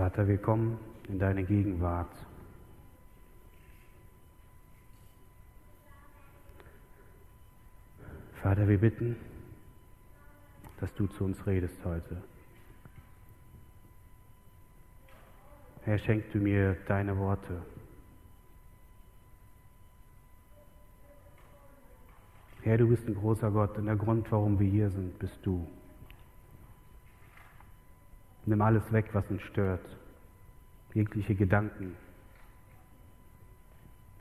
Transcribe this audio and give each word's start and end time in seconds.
Vater, 0.00 0.26
wir 0.26 0.38
kommen 0.38 0.78
in 1.08 1.18
deine 1.18 1.44
Gegenwart. 1.44 2.08
Vater, 8.40 8.66
wir 8.66 8.78
bitten, 8.78 9.14
dass 10.78 10.94
du 10.94 11.06
zu 11.06 11.24
uns 11.24 11.46
redest 11.46 11.76
heute. 11.84 12.22
Herr, 15.82 15.98
schenk 15.98 16.32
du 16.32 16.38
mir 16.38 16.78
deine 16.88 17.18
Worte. 17.18 17.60
Herr, 22.62 22.78
du 22.78 22.88
bist 22.88 23.06
ein 23.06 23.16
großer 23.16 23.50
Gott 23.50 23.76
und 23.76 23.84
der 23.84 23.96
Grund, 23.96 24.32
warum 24.32 24.58
wir 24.58 24.70
hier 24.70 24.90
sind, 24.90 25.18
bist 25.18 25.38
du. 25.42 25.68
Nimm 28.50 28.62
alles 28.62 28.82
weg, 28.90 29.10
was 29.12 29.24
uns 29.30 29.42
stört. 29.42 29.96
Jegliche 30.92 31.36
Gedanken, 31.36 31.96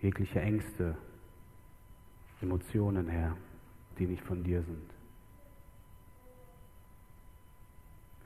jegliche 0.01 0.39
Ängste, 0.39 0.95
Emotionen, 2.39 3.07
Herr, 3.07 3.35
die 3.97 4.05
nicht 4.05 4.23
von 4.23 4.43
dir 4.43 4.61
sind. 4.61 4.87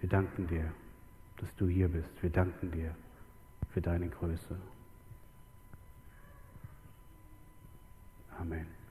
Wir 0.02 0.10
danken 0.10 0.46
dir, 0.46 0.74
dass 1.38 1.56
du 1.56 1.70
hier 1.70 1.88
bist. 1.88 2.22
Wir 2.22 2.32
danken 2.32 2.70
dir 2.70 2.94
für 3.70 3.80
deine 3.80 4.10
Größe. 4.10 4.60
Amen. 8.38 8.83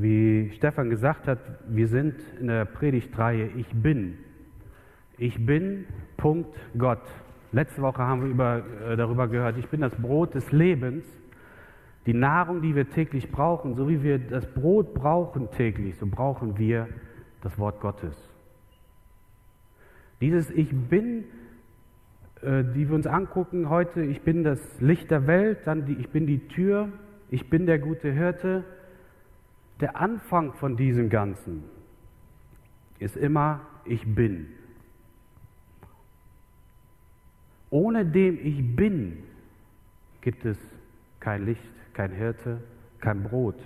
Wie 0.00 0.50
Stefan 0.56 0.88
gesagt 0.88 1.26
hat, 1.26 1.40
wir 1.68 1.86
sind 1.86 2.14
in 2.40 2.46
der 2.46 2.64
Predigtreihe 2.64 3.50
Ich 3.54 3.68
bin. 3.68 4.16
Ich 5.18 5.44
bin, 5.44 5.84
Punkt, 6.16 6.58
Gott. 6.78 7.02
Letzte 7.52 7.82
Woche 7.82 7.98
haben 7.98 8.22
wir 8.22 8.30
über, 8.30 8.62
äh, 8.88 8.96
darüber 8.96 9.28
gehört, 9.28 9.58
ich 9.58 9.68
bin 9.68 9.82
das 9.82 9.94
Brot 9.94 10.34
des 10.34 10.52
Lebens, 10.52 11.04
die 12.06 12.14
Nahrung, 12.14 12.62
die 12.62 12.74
wir 12.74 12.88
täglich 12.88 13.30
brauchen. 13.30 13.74
So 13.74 13.90
wie 13.90 14.02
wir 14.02 14.18
das 14.18 14.46
Brot 14.46 14.94
brauchen 14.94 15.50
täglich, 15.50 15.96
so 15.98 16.06
brauchen 16.06 16.56
wir 16.56 16.88
das 17.42 17.58
Wort 17.58 17.78
Gottes. 17.82 18.16
Dieses 20.22 20.50
Ich 20.50 20.74
bin, 20.74 21.24
äh, 22.40 22.64
die 22.74 22.88
wir 22.88 22.94
uns 22.94 23.06
angucken 23.06 23.68
heute, 23.68 24.02
ich 24.02 24.22
bin 24.22 24.44
das 24.44 24.80
Licht 24.80 25.10
der 25.10 25.26
Welt, 25.26 25.58
dann 25.66 25.84
die, 25.84 25.96
ich 25.96 26.08
bin 26.08 26.26
die 26.26 26.48
Tür, 26.48 26.88
ich 27.28 27.50
bin 27.50 27.66
der 27.66 27.78
gute 27.78 28.10
Hirte, 28.10 28.64
der 29.80 29.96
Anfang 29.96 30.52
von 30.54 30.76
diesem 30.76 31.08
Ganzen 31.08 31.64
ist 32.98 33.16
immer 33.16 33.60
ich 33.84 34.14
bin. 34.14 34.46
Ohne 37.70 38.04
dem 38.04 38.38
ich 38.42 38.76
bin 38.76 39.22
gibt 40.20 40.44
es 40.44 40.58
kein 41.18 41.46
Licht, 41.46 41.94
kein 41.94 42.12
Hirte, 42.12 42.60
kein 43.00 43.22
Brot. 43.22 43.56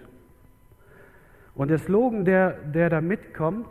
Und 1.54 1.68
der 1.68 1.78
Slogan, 1.78 2.24
der, 2.24 2.52
der 2.52 2.90
da 2.90 3.00
mitkommt, 3.00 3.68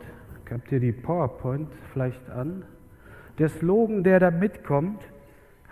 habt 0.50 0.70
ihr 0.72 0.80
die 0.80 0.92
PowerPoint 0.92 1.68
vielleicht 1.92 2.28
an? 2.30 2.64
Der 3.38 3.48
Slogan, 3.48 4.04
der 4.04 4.20
da 4.20 4.30
mitkommt, 4.30 5.02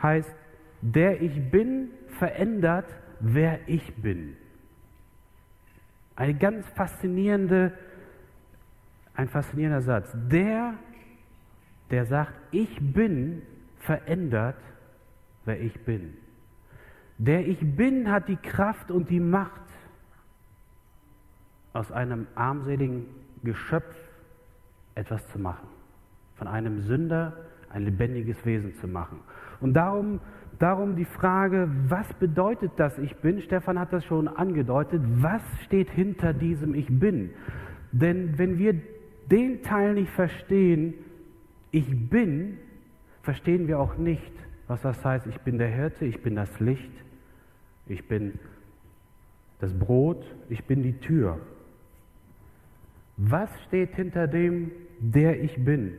heißt, 0.03 0.35
der 0.81 1.23
ich 1.23 1.51
bin, 1.51 1.91
verändert, 2.19 2.87
wer 3.21 3.61
ich 3.67 3.95
bin. 3.97 4.37
Eine 6.23 6.35
ganz 6.35 6.65
faszinierende, 6.77 7.73
ein 9.17 9.29
faszinierender 9.29 9.81
Satz. 9.81 10.09
Der, 10.31 10.75
der 11.91 12.07
sagt, 12.07 12.33
ich 12.53 12.79
bin, 12.81 13.43
verändert, 13.81 14.55
wer 15.45 15.61
ich 15.61 15.85
bin. 15.85 16.17
Der 17.19 17.45
ich 17.49 17.59
bin 17.59 18.09
hat 18.09 18.29
die 18.29 18.37
Kraft 18.37 18.93
und 18.93 19.11
die 19.11 19.19
Macht, 19.19 19.63
aus 21.73 21.91
einem 21.91 22.29
armseligen 22.37 23.07
Geschöpf 23.43 23.97
etwas 24.95 25.27
zu 25.27 25.41
machen. 25.41 25.67
Von 26.37 26.47
einem 26.47 26.83
Sünder 26.83 27.37
ein 27.69 27.83
lebendiges 27.83 28.47
Wesen 28.47 28.77
zu 28.77 28.87
machen. 28.87 29.19
Und 29.59 29.75
darum 29.75 30.21
darum 30.63 30.95
die 30.95 31.05
Frage, 31.05 31.69
was 31.89 32.07
bedeutet 32.15 32.71
das 32.77 32.97
Ich 32.99 33.17
bin? 33.17 33.43
Stefan 33.43 33.81
hat 33.81 33.93
das 33.93 34.05
schon 34.05 34.29
angedeutet. 34.29 35.03
Was 35.17 35.43
steht 35.65 35.91
hinter 35.91 36.33
diesem 36.33 36.75
Ich 36.75 36.87
bin? 36.87 37.31
Denn 37.91 38.39
wenn 38.39 38.59
wir 38.59 38.81
den 39.31 39.63
Teil 39.63 39.95
nicht 39.95 40.13
verstehen, 40.13 40.95
ich 41.73 42.09
bin, 42.09 42.59
verstehen 43.23 43.67
wir 43.67 43.81
auch 43.81 43.97
nicht, 43.97 44.33
was 44.69 44.81
das 44.83 45.05
heißt, 45.05 45.27
ich 45.27 45.39
bin 45.41 45.59
der 45.59 45.69
Hirte, 45.69 46.05
ich 46.05 46.23
bin 46.23 46.37
das 46.37 46.61
Licht, 46.61 46.93
ich 47.87 48.07
bin 48.07 48.39
das 49.59 49.77
Brot, 49.77 50.25
ich 50.49 50.65
bin 50.65 50.83
die 50.83 50.99
Tür. 50.99 51.41
Was 53.17 53.51
steht 53.67 53.97
hinter 53.97 54.29
dem, 54.29 54.71
der 55.01 55.43
ich 55.43 55.65
bin? 55.65 55.95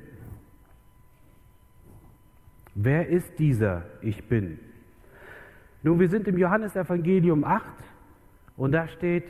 Wer 2.76 3.08
ist 3.08 3.38
dieser 3.38 3.84
Ich 4.02 4.28
bin? 4.28 4.60
Nun, 5.84 6.00
wir 6.00 6.10
sind 6.10 6.28
im 6.28 6.38
Johannesevangelium 6.38 7.44
8 7.44 7.66
und 8.58 8.72
da 8.72 8.88
steht 8.88 9.26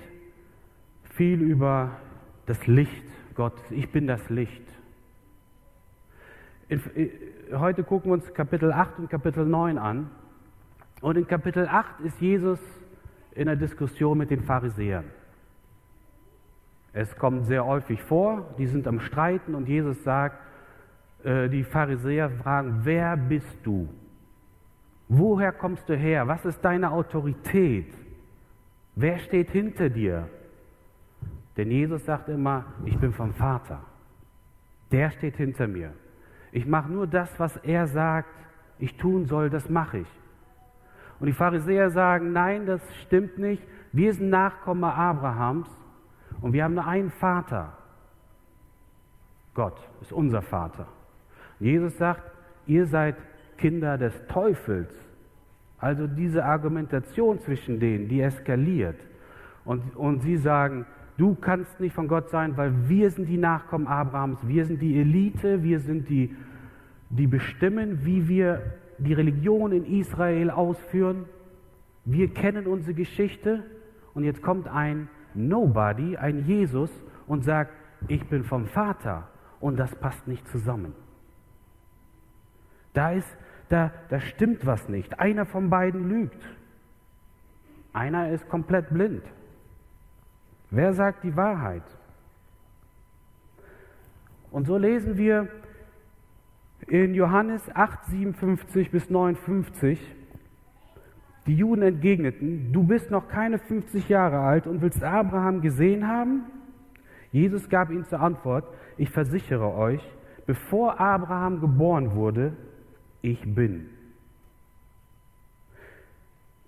viel 1.16 1.42
über 1.42 1.98
das 2.46 2.66
Licht 2.68 3.04
Gottes. 3.36 3.64
Ich 3.72 3.92
bin 3.92 4.08
das 4.08 4.30
Licht. 4.30 4.64
In, 6.70 6.80
äh, 6.96 7.10
heute 7.54 7.84
gucken 7.84 8.12
wir 8.12 8.14
uns 8.14 8.34
Kapitel 8.34 8.72
8 8.72 9.00
und 9.00 9.10
Kapitel 9.10 9.46
9 9.46 9.78
an. 9.78 10.10
Und 11.02 11.18
in 11.18 11.28
Kapitel 11.28 11.68
8 11.68 12.00
ist 12.02 12.22
Jesus 12.22 12.60
in 13.32 13.48
der 13.48 13.58
Diskussion 13.58 14.18
mit 14.18 14.30
den 14.30 14.44
Pharisäern. 14.44 15.06
Es 16.94 17.16
kommt 17.18 17.48
sehr 17.48 17.66
häufig 17.66 18.02
vor, 18.04 18.54
die 18.58 18.68
sind 18.68 18.88
am 18.88 19.00
Streiten 19.00 19.56
und 19.56 19.68
Jesus 19.68 20.02
sagt, 20.04 20.38
die 21.24 21.64
Pharisäer 21.64 22.30
fragen, 22.30 22.82
wer 22.84 23.16
bist 23.16 23.58
du? 23.64 23.88
Woher 25.08 25.52
kommst 25.52 25.88
du 25.88 25.96
her? 25.96 26.28
Was 26.28 26.44
ist 26.46 26.60
deine 26.62 26.92
Autorität? 26.92 27.94
Wer 28.96 29.20
steht 29.20 29.50
hinter 29.52 29.90
dir? 29.90 30.30
Denn 31.56 31.70
Jesus 31.72 32.06
sagt 32.06 32.30
immer, 32.30 32.66
ich 32.86 32.98
bin 32.98 33.14
vom 33.14 33.34
Vater. 33.34 33.82
Der 34.92 35.12
steht 35.12 35.38
hinter 35.38 35.68
mir. 35.68 35.94
Ich 36.52 36.66
mache 36.66 36.92
nur 36.92 37.08
das, 37.08 37.40
was 37.40 37.58
er 37.58 37.88
sagt, 37.88 38.30
ich 38.80 38.98
tun 38.98 39.26
soll, 39.26 39.50
das 39.50 39.70
mache 39.70 40.00
ich. 40.00 40.20
Und 41.20 41.28
die 41.28 41.34
Pharisäer 41.34 41.90
sagen, 41.90 42.34
nein, 42.34 42.66
das 42.66 42.82
stimmt 43.04 43.38
nicht. 43.38 43.64
Wir 43.92 44.14
sind 44.14 44.30
Nachkommen 44.30 44.84
Abrahams 44.84 45.70
und 46.42 46.54
wir 46.54 46.64
haben 46.64 46.74
nur 46.74 46.88
einen 46.88 47.12
Vater. 47.12 47.78
Gott 49.54 49.80
ist 50.02 50.12
unser 50.12 50.42
Vater. 50.42 50.88
Jesus 51.60 51.98
sagt, 51.98 52.24
ihr 52.66 52.86
seid 52.86 53.16
Kinder 53.58 53.98
des 53.98 54.14
Teufels. 54.28 54.90
Also 55.78 56.08
diese 56.08 56.46
Argumentation 56.46 57.40
zwischen 57.40 57.80
denen, 57.80 58.08
die 58.08 58.22
eskaliert. 58.22 58.96
Und, 59.66 59.96
und 59.96 60.22
sie 60.22 60.38
sagen, 60.38 60.86
du 61.18 61.36
kannst 61.36 61.80
nicht 61.80 61.94
von 61.94 62.08
Gott 62.08 62.30
sein, 62.30 62.58
weil 62.58 62.74
wir 62.88 63.10
sind 63.12 63.28
die 63.28 63.38
Nachkommen 63.38 63.88
Abrahams, 63.88 64.40
wir 64.48 64.66
sind 64.66 64.82
die 64.82 65.00
Elite, 65.00 65.64
wir 65.64 65.80
sind 65.80 66.10
die, 66.10 66.36
die 67.10 67.28
bestimmen, 67.28 68.06
wie 68.06 68.28
wir 68.28 68.62
die 68.98 69.14
Religion 69.14 69.72
in 69.72 69.86
Israel 69.86 70.50
ausführen. 70.50 71.26
Wir 72.06 72.34
kennen 72.34 72.68
unsere 72.68 72.94
Geschichte 72.94 73.64
und 74.14 74.24
jetzt 74.24 74.42
kommt 74.42 74.68
ein 74.68 75.08
Nobody, 75.34 76.18
ein 76.18 76.46
Jesus 76.46 76.92
und 77.28 77.44
sagt, 77.44 77.72
ich 78.08 78.26
bin 78.28 78.44
vom 78.44 78.66
Vater 78.66 79.28
und 79.60 79.78
das 79.78 79.96
passt 79.96 80.28
nicht 80.28 80.48
zusammen. 80.50 80.94
Da, 82.94 83.12
ist, 83.12 83.28
da, 83.70 83.92
da 84.10 84.20
stimmt 84.20 84.66
was 84.66 84.88
nicht. 84.88 85.20
Einer 85.20 85.46
von 85.46 85.70
beiden 85.70 86.08
lügt. 86.08 86.42
Einer 87.92 88.30
ist 88.30 88.48
komplett 88.50 88.90
blind. 88.90 89.24
Wer 90.72 90.94
sagt 90.94 91.24
die 91.24 91.36
Wahrheit? 91.36 91.84
Und 94.52 94.66
so 94.66 94.78
lesen 94.78 95.18
wir 95.18 95.48
in 96.88 97.14
Johannes 97.14 97.64
8, 97.74 98.06
57 98.06 98.92
bis 98.92 99.10
59, 99.10 100.00
die 101.46 101.56
Juden 101.56 101.82
entgegneten, 101.82 102.72
du 102.72 102.84
bist 102.84 103.12
noch 103.12 103.28
keine 103.28 103.60
50 103.60 104.10
Jahre 104.10 104.40
alt 104.40 104.66
und 104.68 104.82
willst 104.82 105.04
Abraham 105.04 105.62
gesehen 105.62 106.08
haben? 106.08 106.44
Jesus 107.32 107.70
gab 107.70 107.90
ihnen 107.90 108.06
zur 108.06 108.22
Antwort, 108.22 108.66
ich 108.98 109.10
versichere 109.10 109.74
euch, 109.74 110.02
bevor 110.46 111.00
Abraham 111.00 111.60
geboren 111.60 112.14
wurde, 112.14 112.54
ich 113.24 113.42
bin. 113.56 113.90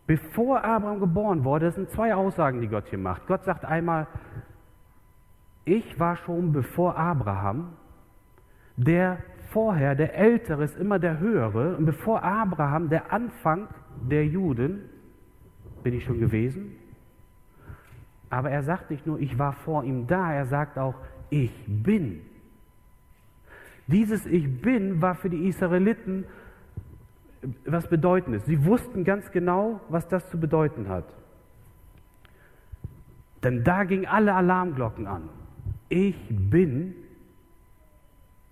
Bevor 0.08 0.64
Abraham 0.64 1.00
geboren 1.00 1.44
wurde, 1.44 1.66
das 1.68 1.76
sind 1.76 1.92
zwei 1.92 2.16
Aussagen, 2.16 2.62
die 2.62 2.68
Gott 2.68 2.88
hier 2.90 3.00
macht. 3.00 3.28
Gott 3.28 3.44
sagt 3.44 3.66
einmal, 3.66 4.08
ich 5.66 6.00
war 6.00 6.16
schon 6.16 6.54
bevor 6.54 6.96
Abraham, 6.96 7.74
der 8.78 9.18
vorher, 9.50 9.96
der 9.96 10.16
Ältere 10.16 10.64
ist 10.64 10.78
immer 10.78 11.00
der 11.00 11.20
Höhere, 11.20 11.76
und 11.76 11.86
bevor 11.86 12.24
Abraham, 12.24 12.90
der 12.90 13.12
Anfang 13.12 13.68
der 14.10 14.26
Juden, 14.26 14.90
bin 15.84 15.94
ich 15.94 16.04
schon 16.04 16.20
gewesen. 16.20 16.76
Aber 18.30 18.50
er 18.50 18.64
sagt 18.64 18.92
nicht 18.92 19.06
nur, 19.06 19.20
ich 19.20 19.38
war 19.38 19.54
vor 19.54 19.84
ihm 19.84 20.08
da, 20.08 20.34
er 20.34 20.46
sagt 20.46 20.78
auch, 20.78 20.96
ich 21.30 21.52
bin. 21.68 22.22
Dieses 23.88 24.26
Ich 24.26 24.62
bin 24.62 25.02
war 25.02 25.16
für 25.16 25.30
die 25.30 25.48
Israeliten 25.48 26.26
was 27.66 27.88
Bedeutendes. 27.88 28.46
Sie 28.46 28.66
wussten 28.66 29.04
ganz 29.04 29.32
genau, 29.32 29.82
was 29.90 30.08
das 30.08 30.30
zu 30.30 30.40
bedeuten 30.40 30.88
hat. 30.90 31.06
Denn 33.44 33.64
da 33.64 33.84
gingen 33.84 34.06
alle 34.06 34.34
Alarmglocken 34.34 35.08
an. 35.08 35.30
Ich 35.90 36.16
bin. 36.30 36.96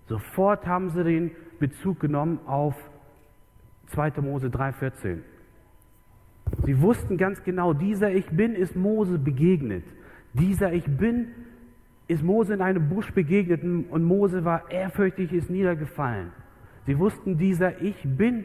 Sofort 0.06 0.66
haben 0.66 0.90
sie 0.90 1.02
den 1.02 1.30
Bezug 1.58 2.00
genommen 2.00 2.38
auf 2.46 2.74
2. 3.88 4.20
Mose 4.20 4.48
3,14. 4.48 5.18
Sie 6.64 6.80
wussten 6.80 7.16
ganz 7.16 7.42
genau, 7.42 7.72
dieser 7.72 8.12
Ich 8.12 8.26
bin 8.26 8.54
ist 8.54 8.76
Mose 8.76 9.18
begegnet. 9.18 9.84
Dieser 10.34 10.72
Ich 10.72 10.84
bin 10.84 11.28
ist 12.06 12.22
Mose 12.22 12.54
in 12.54 12.60
einem 12.60 12.88
Busch 12.88 13.12
begegnet 13.12 13.62
und 13.62 14.04
Mose 14.04 14.44
war 14.44 14.70
ehrfürchtig, 14.70 15.32
ist 15.32 15.50
niedergefallen. 15.50 16.32
Sie 16.86 16.98
wussten, 16.98 17.38
dieser 17.38 17.80
Ich 17.80 17.96
bin 18.04 18.44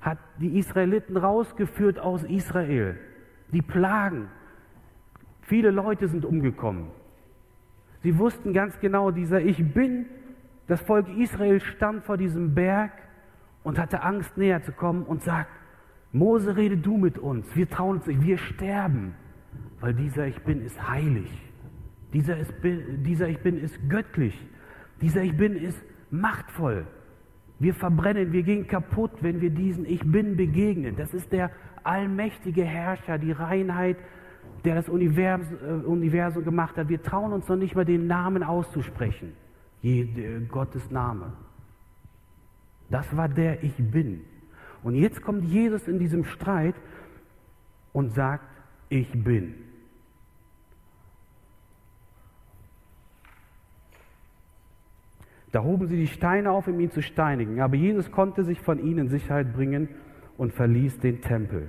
hat 0.00 0.18
die 0.38 0.58
Israeliten 0.58 1.16
rausgeführt 1.16 1.98
aus 1.98 2.22
Israel. 2.24 2.98
Die 3.52 3.62
Plagen. 3.62 4.28
Viele 5.42 5.70
Leute 5.70 6.08
sind 6.08 6.24
umgekommen. 6.24 6.88
Sie 8.02 8.18
wussten 8.18 8.52
ganz 8.52 8.78
genau, 8.80 9.10
dieser 9.10 9.40
Ich 9.40 9.72
bin, 9.72 10.06
das 10.66 10.80
Volk 10.82 11.08
Israel 11.16 11.60
stand 11.60 12.04
vor 12.04 12.16
diesem 12.16 12.54
Berg 12.54 12.92
und 13.64 13.78
hatte 13.78 14.02
Angst 14.02 14.36
näher 14.36 14.62
zu 14.62 14.72
kommen 14.72 15.02
und 15.02 15.22
sagt, 15.22 15.50
Mose, 16.12 16.56
rede 16.56 16.76
du 16.76 16.96
mit 16.96 17.18
uns, 17.18 17.54
wir 17.56 17.68
trauen 17.68 17.96
uns 17.96 18.06
nicht, 18.06 18.22
wir 18.22 18.38
sterben, 18.38 19.14
weil 19.80 19.94
dieser 19.94 20.26
Ich 20.26 20.40
bin 20.42 20.64
ist 20.64 20.88
heilig. 20.88 21.30
Dieser, 22.12 22.38
ist, 22.38 22.54
dieser 22.62 23.28
Ich 23.28 23.40
bin 23.40 23.58
ist 23.58 23.78
göttlich. 23.88 24.38
Dieser 25.00 25.22
Ich 25.22 25.36
bin 25.36 25.56
ist 25.56 25.82
machtvoll. 26.10 26.86
Wir 27.58 27.74
verbrennen, 27.74 28.32
wir 28.32 28.42
gehen 28.42 28.66
kaputt, 28.66 29.10
wenn 29.20 29.40
wir 29.40 29.50
diesen 29.50 29.84
Ich 29.84 30.00
Bin 30.00 30.36
begegnen. 30.36 30.96
Das 30.96 31.12
ist 31.12 31.32
der 31.32 31.50
allmächtige 31.82 32.64
Herrscher, 32.64 33.18
die 33.18 33.32
Reinheit, 33.32 33.96
der 34.64 34.76
das 34.76 34.88
Universum, 34.88 35.56
äh, 35.62 35.86
Universum 35.86 36.44
gemacht 36.44 36.76
hat. 36.76 36.88
Wir 36.88 37.02
trauen 37.02 37.32
uns 37.32 37.48
noch 37.48 37.56
nicht 37.56 37.74
mal 37.74 37.84
den 37.84 38.06
Namen 38.06 38.42
auszusprechen. 38.42 39.32
Jede, 39.82 40.40
Gottes 40.42 40.90
Name. 40.90 41.32
Das 42.90 43.16
war 43.16 43.28
der 43.28 43.62
Ich 43.62 43.76
Bin. 43.76 44.22
Und 44.82 44.94
jetzt 44.94 45.22
kommt 45.22 45.44
Jesus 45.44 45.88
in 45.88 45.98
diesem 45.98 46.24
Streit 46.24 46.74
und 47.92 48.14
sagt, 48.14 48.44
ich 48.88 49.10
bin. 49.12 49.54
Da 55.52 55.62
hoben 55.62 55.86
sie 55.86 55.96
die 55.96 56.08
Steine 56.08 56.50
auf, 56.50 56.68
um 56.68 56.78
ihn 56.78 56.90
zu 56.90 57.02
steinigen. 57.02 57.60
Aber 57.60 57.76
Jesus 57.76 58.10
konnte 58.10 58.44
sich 58.44 58.60
von 58.60 58.78
ihnen 58.78 58.98
in 58.98 59.08
Sicherheit 59.08 59.54
bringen 59.54 59.88
und 60.36 60.52
verließ 60.52 60.98
den 61.00 61.20
Tempel. 61.22 61.68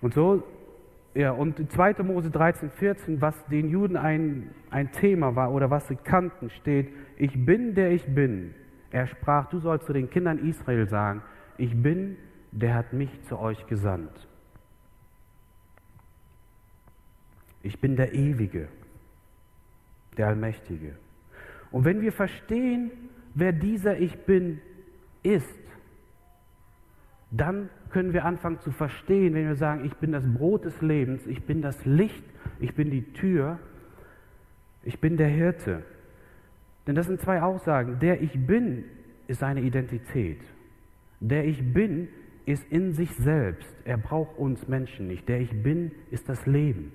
Und 0.00 0.14
so, 0.14 0.42
ja, 1.14 1.32
und 1.32 1.70
2. 1.70 2.02
Mose 2.02 2.30
13, 2.30 2.70
14, 2.70 3.20
was 3.20 3.34
den 3.46 3.68
Juden 3.68 3.96
ein, 3.96 4.50
ein 4.70 4.90
Thema 4.92 5.36
war 5.36 5.52
oder 5.52 5.70
was 5.70 5.86
sie 5.88 5.96
kannten, 5.96 6.50
steht, 6.50 6.88
ich 7.16 7.44
bin 7.44 7.74
der 7.74 7.90
ich 7.90 8.06
bin. 8.14 8.54
Er 8.90 9.06
sprach, 9.06 9.48
du 9.50 9.58
sollst 9.58 9.86
zu 9.86 9.92
den 9.92 10.08
Kindern 10.08 10.38
Israel 10.38 10.88
sagen, 10.88 11.22
ich 11.58 11.80
bin 11.80 12.16
der 12.16 12.29
hat 12.74 12.92
mich 12.92 13.10
zu 13.22 13.38
euch 13.38 13.66
gesandt. 13.66 14.28
Ich 17.62 17.80
bin 17.80 17.96
der 17.96 18.14
Ewige, 18.14 18.68
der 20.16 20.28
Allmächtige. 20.28 20.96
Und 21.70 21.84
wenn 21.84 22.00
wir 22.00 22.12
verstehen, 22.12 22.90
wer 23.34 23.52
dieser 23.52 23.98
Ich 23.98 24.18
bin 24.24 24.60
ist, 25.22 25.60
dann 27.30 27.70
können 27.90 28.12
wir 28.12 28.24
anfangen 28.24 28.58
zu 28.60 28.72
verstehen, 28.72 29.34
wenn 29.34 29.46
wir 29.46 29.56
sagen, 29.56 29.84
ich 29.84 29.94
bin 29.96 30.10
das 30.10 30.24
Brot 30.26 30.64
des 30.64 30.80
Lebens, 30.80 31.26
ich 31.26 31.44
bin 31.44 31.62
das 31.62 31.84
Licht, 31.84 32.24
ich 32.58 32.74
bin 32.74 32.90
die 32.90 33.12
Tür, 33.12 33.58
ich 34.82 35.00
bin 35.00 35.16
der 35.16 35.28
Hirte. 35.28 35.82
Denn 36.86 36.94
das 36.94 37.06
sind 37.06 37.20
zwei 37.20 37.42
Aussagen. 37.42 37.98
Der 38.00 38.20
Ich 38.22 38.46
bin 38.46 38.84
ist 39.26 39.40
seine 39.40 39.60
Identität. 39.60 40.40
Der 41.20 41.44
Ich 41.44 41.72
bin 41.72 42.08
ist 42.52 42.64
in 42.70 42.92
sich 42.92 43.14
selbst. 43.16 43.74
Er 43.84 43.98
braucht 43.98 44.36
uns 44.38 44.68
Menschen 44.68 45.08
nicht. 45.08 45.28
Der 45.28 45.40
ich 45.40 45.62
bin, 45.62 45.92
ist 46.10 46.28
das 46.28 46.46
Leben. 46.46 46.92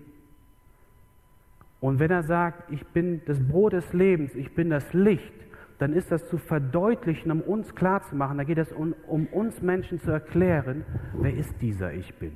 Und 1.79 1.99
wenn 1.99 2.11
er 2.11 2.23
sagt, 2.23 2.71
ich 2.71 2.85
bin 2.87 3.21
das 3.25 3.39
Brot 3.39 3.73
des 3.73 3.93
Lebens, 3.93 4.33
ich 4.35 4.53
bin 4.55 4.69
das 4.69 4.93
Licht, 4.93 5.33
dann 5.77 5.93
ist 5.93 6.11
das 6.11 6.27
zu 6.29 6.37
verdeutlichen, 6.37 7.31
um 7.31 7.41
uns 7.41 7.75
klarzumachen. 7.75 8.37
Da 8.37 8.43
geht 8.43 8.57
es 8.57 8.71
um, 8.71 8.95
um 9.07 9.27
uns 9.27 9.61
Menschen 9.61 9.99
zu 9.99 10.09
erklären, 10.09 10.85
wer 11.13 11.35
ist 11.35 11.61
dieser 11.61 11.93
Ich 11.93 12.13
bin. 12.15 12.31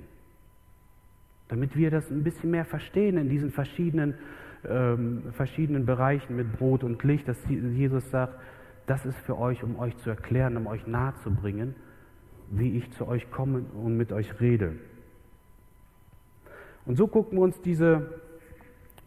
Damit 1.48 1.75
wir 1.75 1.89
das 1.89 2.12
ein 2.12 2.24
bisschen 2.24 2.51
mehr 2.51 2.66
verstehen 2.66 3.18
in 3.18 3.30
diesen 3.30 3.51
verschiedenen, 3.51 4.16
ähm, 4.68 5.24
verschiedenen 5.31 5.86
Bereichen 5.86 6.36
mit 6.36 6.51
Brot 6.57 6.83
und 6.83 7.01
Licht, 7.04 7.27
dass 7.27 7.38
Jesus 7.48 8.10
sagt, 8.12 8.36
das 8.86 9.06
ist 9.06 9.18
für 9.19 9.38
euch, 9.38 9.63
um 9.63 9.80
euch 9.80 9.95
zu 9.98 10.10
erklären, 10.10 10.57
um 10.57 10.68
euch 10.68 10.86
nahe 10.86 11.13
zu 11.24 11.33
bringen 11.33 11.75
wie 12.51 12.78
ich 12.78 12.92
zu 12.92 13.07
euch 13.07 13.30
komme 13.31 13.66
und 13.74 13.98
mit 13.98 14.12
euch 14.12 14.40
rede. 14.40 14.75
Und 16.86 16.96
so 16.96 17.07
gucken 17.07 17.38
wir 17.38 17.44
uns 17.44 17.62
diese, 17.62 18.22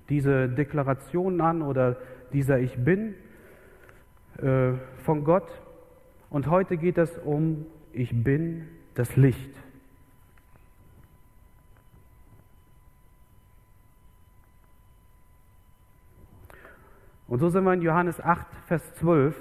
diese 0.09 0.49
Deklarationen 0.49 1.41
an 1.41 1.63
oder 1.63 1.97
dieser 2.33 2.61
Ich 2.61 2.77
bin 2.77 3.15
äh, 4.39 4.73
von 5.05 5.25
Gott. 5.25 5.49
Und 6.31 6.49
heute 6.49 6.77
geht 6.77 6.99
es 6.99 7.19
um 7.19 7.67
Ich 7.93 8.23
bin 8.23 8.69
das 8.95 9.17
Licht. 9.17 9.51
Und 17.27 17.39
so 17.39 17.49
sind 17.49 17.65
wir 17.65 17.73
in 17.73 17.81
Johannes 17.81 18.21
8, 18.21 18.47
Vers 18.67 18.95
12. 18.97 19.35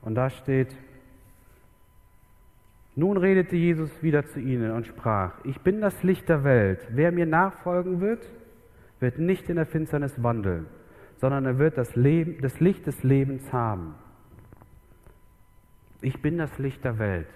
Und 0.00 0.14
da 0.14 0.30
steht, 0.30 0.74
nun 2.98 3.16
redete 3.16 3.54
Jesus 3.54 4.02
wieder 4.02 4.26
zu 4.26 4.40
ihnen 4.40 4.72
und 4.72 4.84
sprach, 4.84 5.34
ich 5.44 5.60
bin 5.60 5.80
das 5.80 6.02
Licht 6.02 6.28
der 6.28 6.42
Welt. 6.42 6.80
Wer 6.90 7.12
mir 7.12 7.26
nachfolgen 7.26 8.00
wird, 8.00 8.28
wird 8.98 9.20
nicht 9.20 9.48
in 9.48 9.54
der 9.54 9.66
Finsternis 9.66 10.20
wandeln, 10.20 10.66
sondern 11.18 11.46
er 11.46 11.58
wird 11.58 11.78
das, 11.78 11.94
Leben, 11.94 12.40
das 12.42 12.58
Licht 12.58 12.88
des 12.88 13.04
Lebens 13.04 13.52
haben. 13.52 13.94
Ich 16.00 16.20
bin 16.20 16.38
das 16.38 16.58
Licht 16.58 16.82
der 16.82 16.98
Welt. 16.98 17.28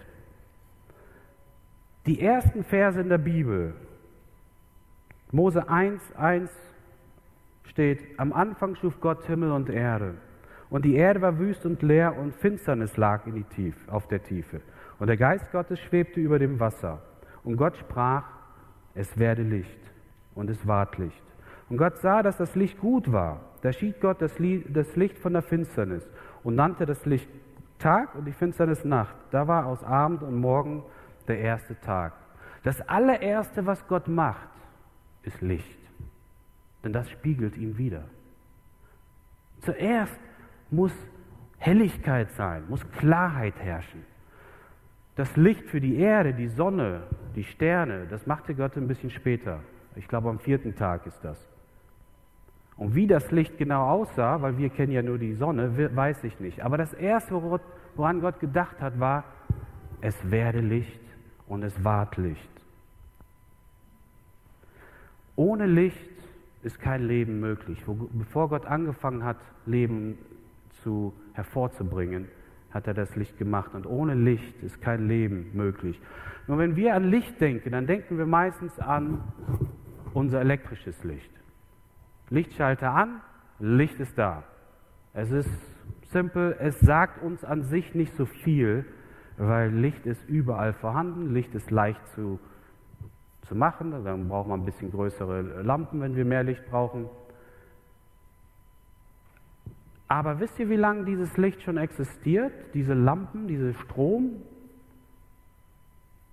Die 2.07 2.21
ersten 2.21 2.65
Verse 2.65 3.01
in 3.01 3.09
der 3.09 3.19
Bibel, 3.19 3.75
Mose 5.31 5.69
1, 5.69 6.17
1 6.17 6.51
steht, 7.67 8.19
am 8.19 8.33
Anfang 8.33 8.75
schuf 8.75 9.01
Gott 9.01 9.25
Himmel 9.27 9.53
und 9.53 9.71
Erde. 9.71 10.15
Und 10.71 10.85
die 10.85 10.97
Erde 10.97 11.21
war 11.21 11.39
wüst 11.39 11.65
und 11.67 11.83
leer 11.83 12.17
und 12.19 12.35
Finsternis 12.35 12.97
lag 12.97 13.29
in 13.29 13.37
die 13.37 13.45
Tief, 13.45 13.77
auf 13.87 14.09
der 14.09 14.25
Tiefe. 14.25 14.61
Und 15.03 15.09
der 15.09 15.17
Geist 15.17 15.51
Gottes 15.51 15.81
schwebte 15.81 16.21
über 16.21 16.39
dem 16.39 16.61
Wasser. 16.61 17.03
Und 17.43 17.57
Gott 17.57 17.77
sprach, 17.77 18.23
es 18.95 19.19
werde 19.19 19.43
Licht. 19.43 19.81
Und 20.37 20.49
es 20.49 20.65
ward 20.65 20.97
Licht. 20.97 21.25
Und 21.69 21.77
Gott 21.77 21.99
sah, 21.99 22.23
dass 22.23 22.37
das 22.37 22.55
Licht 22.55 22.79
gut 22.79 23.11
war. 23.11 23.41
Da 23.63 23.73
schied 23.73 24.01
Gott 24.01 24.23
das 24.23 24.39
Licht 24.39 25.19
von 25.19 25.33
der 25.33 25.43
Finsternis 25.43 26.09
und 26.45 26.55
nannte 26.55 26.87
das 26.87 27.05
Licht 27.05 27.29
Tag 27.81 28.15
und 28.15 28.27
die 28.27 28.33
Finsternis 28.33 28.85
Nacht. 28.85 29.17
Da 29.33 29.49
war 29.49 29.67
aus 29.67 29.83
Abend 29.83 30.23
und 30.23 30.37
Morgen 30.37 30.85
der 31.27 31.41
erste 31.41 31.81
Tag. 31.81 32.13
Das 32.63 32.81
allererste, 32.83 33.67
was 33.67 33.85
Gott 33.89 34.07
macht, 34.07 34.51
ist 35.25 35.41
Licht. 35.41 35.81
Denn 36.85 36.93
das 36.93 37.11
spiegelt 37.11 37.57
ihn 37.57 37.77
wieder. 37.77 38.05
Zuerst 39.63 40.21
muss 40.71 40.93
Helligkeit 41.59 42.31
sein, 42.31 42.63
muss 42.69 42.89
Klarheit 42.93 43.59
herrschen. 43.59 44.12
Das 45.17 45.37
Licht 45.37 45.65
für 45.67 45.81
die 45.81 45.97
Erde, 45.97 46.33
die 46.33 46.49
Sonne, 46.49 47.03
die 47.37 47.45
Sterne, 47.45 48.07
das 48.09 48.27
machte 48.27 48.55
Gott 48.55 48.77
ein 48.77 48.89
bisschen 48.89 49.11
später. 49.11 49.61
Ich 49.95 50.09
glaube, 50.09 50.31
am 50.31 50.39
vierten 50.39 50.75
Tag 50.75 51.07
ist 51.07 51.23
das. 51.23 51.49
Und 52.77 52.95
wie 52.95 53.07
das 53.07 53.31
Licht 53.31 53.59
genau 53.59 53.87
aussah, 53.89 54.41
weil 54.41 54.57
wir 54.57 54.71
kennen 54.71 54.93
ja 54.93 55.03
nur 55.03 55.19
die 55.19 55.35
Sonne, 55.35 55.95
weiß 55.95 56.25
ich 56.25 56.41
nicht. 56.41 56.63
Aber 56.63 56.79
das 56.79 56.95
Erste, 56.95 57.35
woran 57.95 58.21
Gott 58.21 58.41
gedacht 58.41 58.81
hat, 58.81 58.99
war, 58.99 59.25
es 60.01 60.31
werde 60.31 60.61
Licht 60.61 61.01
und 61.47 61.63
es 61.63 61.85
ward 61.85 62.17
Licht. 62.17 62.51
Ohne 65.37 65.67
Licht 65.67 66.11
ist 66.63 66.81
kein 66.81 67.07
Leben 67.07 67.41
möglich. 67.41 67.85
Bevor 68.13 68.49
Gott 68.49 68.67
angefangen 68.67 69.25
hat, 69.25 69.37
Leben 69.67 70.19
zu, 70.83 71.13
hervorzubringen, 71.35 72.29
hat 72.73 72.87
er 72.87 72.95
das 72.95 73.15
Licht 73.17 73.39
gemacht. 73.39 73.75
Und 73.75 73.87
ohne 73.87 74.15
Licht 74.15 74.63
ist 74.63 74.81
kein 74.81 75.09
Leben 75.09 75.51
möglich. 75.55 76.01
Nur 76.47 76.59
wenn 76.59 76.77
wir 76.77 76.95
an 76.95 77.05
Licht 77.05 77.41
denken, 77.41 77.71
dann 77.71 77.87
denken 77.87 78.19
wir 78.19 78.27
meistens 78.27 78.79
an 78.79 79.21
unser 80.15 80.41
elektrisches 80.41 81.03
Licht. 81.05 81.31
Lichtschalter 82.31 82.91
an, 82.91 83.21
Licht 83.59 84.01
ist 84.01 84.17
da. 84.19 84.43
Es 85.13 85.31
ist 85.31 85.51
simpel, 86.13 86.57
es 86.59 86.81
sagt 86.81 87.23
uns 87.23 87.45
an 87.45 87.65
sich 87.65 87.95
nicht 87.95 88.15
so 88.17 88.25
viel, 88.25 88.85
weil 89.37 89.71
Licht 89.71 90.07
ist 90.07 90.29
überall 90.29 90.73
vorhanden, 90.73 91.33
Licht 91.33 91.55
ist 91.55 91.71
leicht 91.71 92.07
zu, 92.09 92.39
zu 93.43 93.55
machen, 93.55 94.05
dann 94.05 94.29
braucht 94.29 94.49
man 94.49 94.61
ein 94.61 94.65
bisschen 94.65 94.91
größere 94.91 95.63
Lampen, 95.63 96.01
wenn 96.01 96.17
wir 96.17 96.25
mehr 96.25 96.43
Licht 96.43 96.65
brauchen. 96.71 97.07
Aber 100.13 100.41
wisst 100.41 100.59
ihr, 100.59 100.69
wie 100.69 100.77
lange 100.77 101.07
dieses 101.07 101.39
Licht 101.39 101.63
schon 101.63 101.79
existiert? 101.79 102.53
Diese 102.75 102.93
Lampen, 102.93 103.49
dieser 103.49 103.73
Strom, 103.73 104.43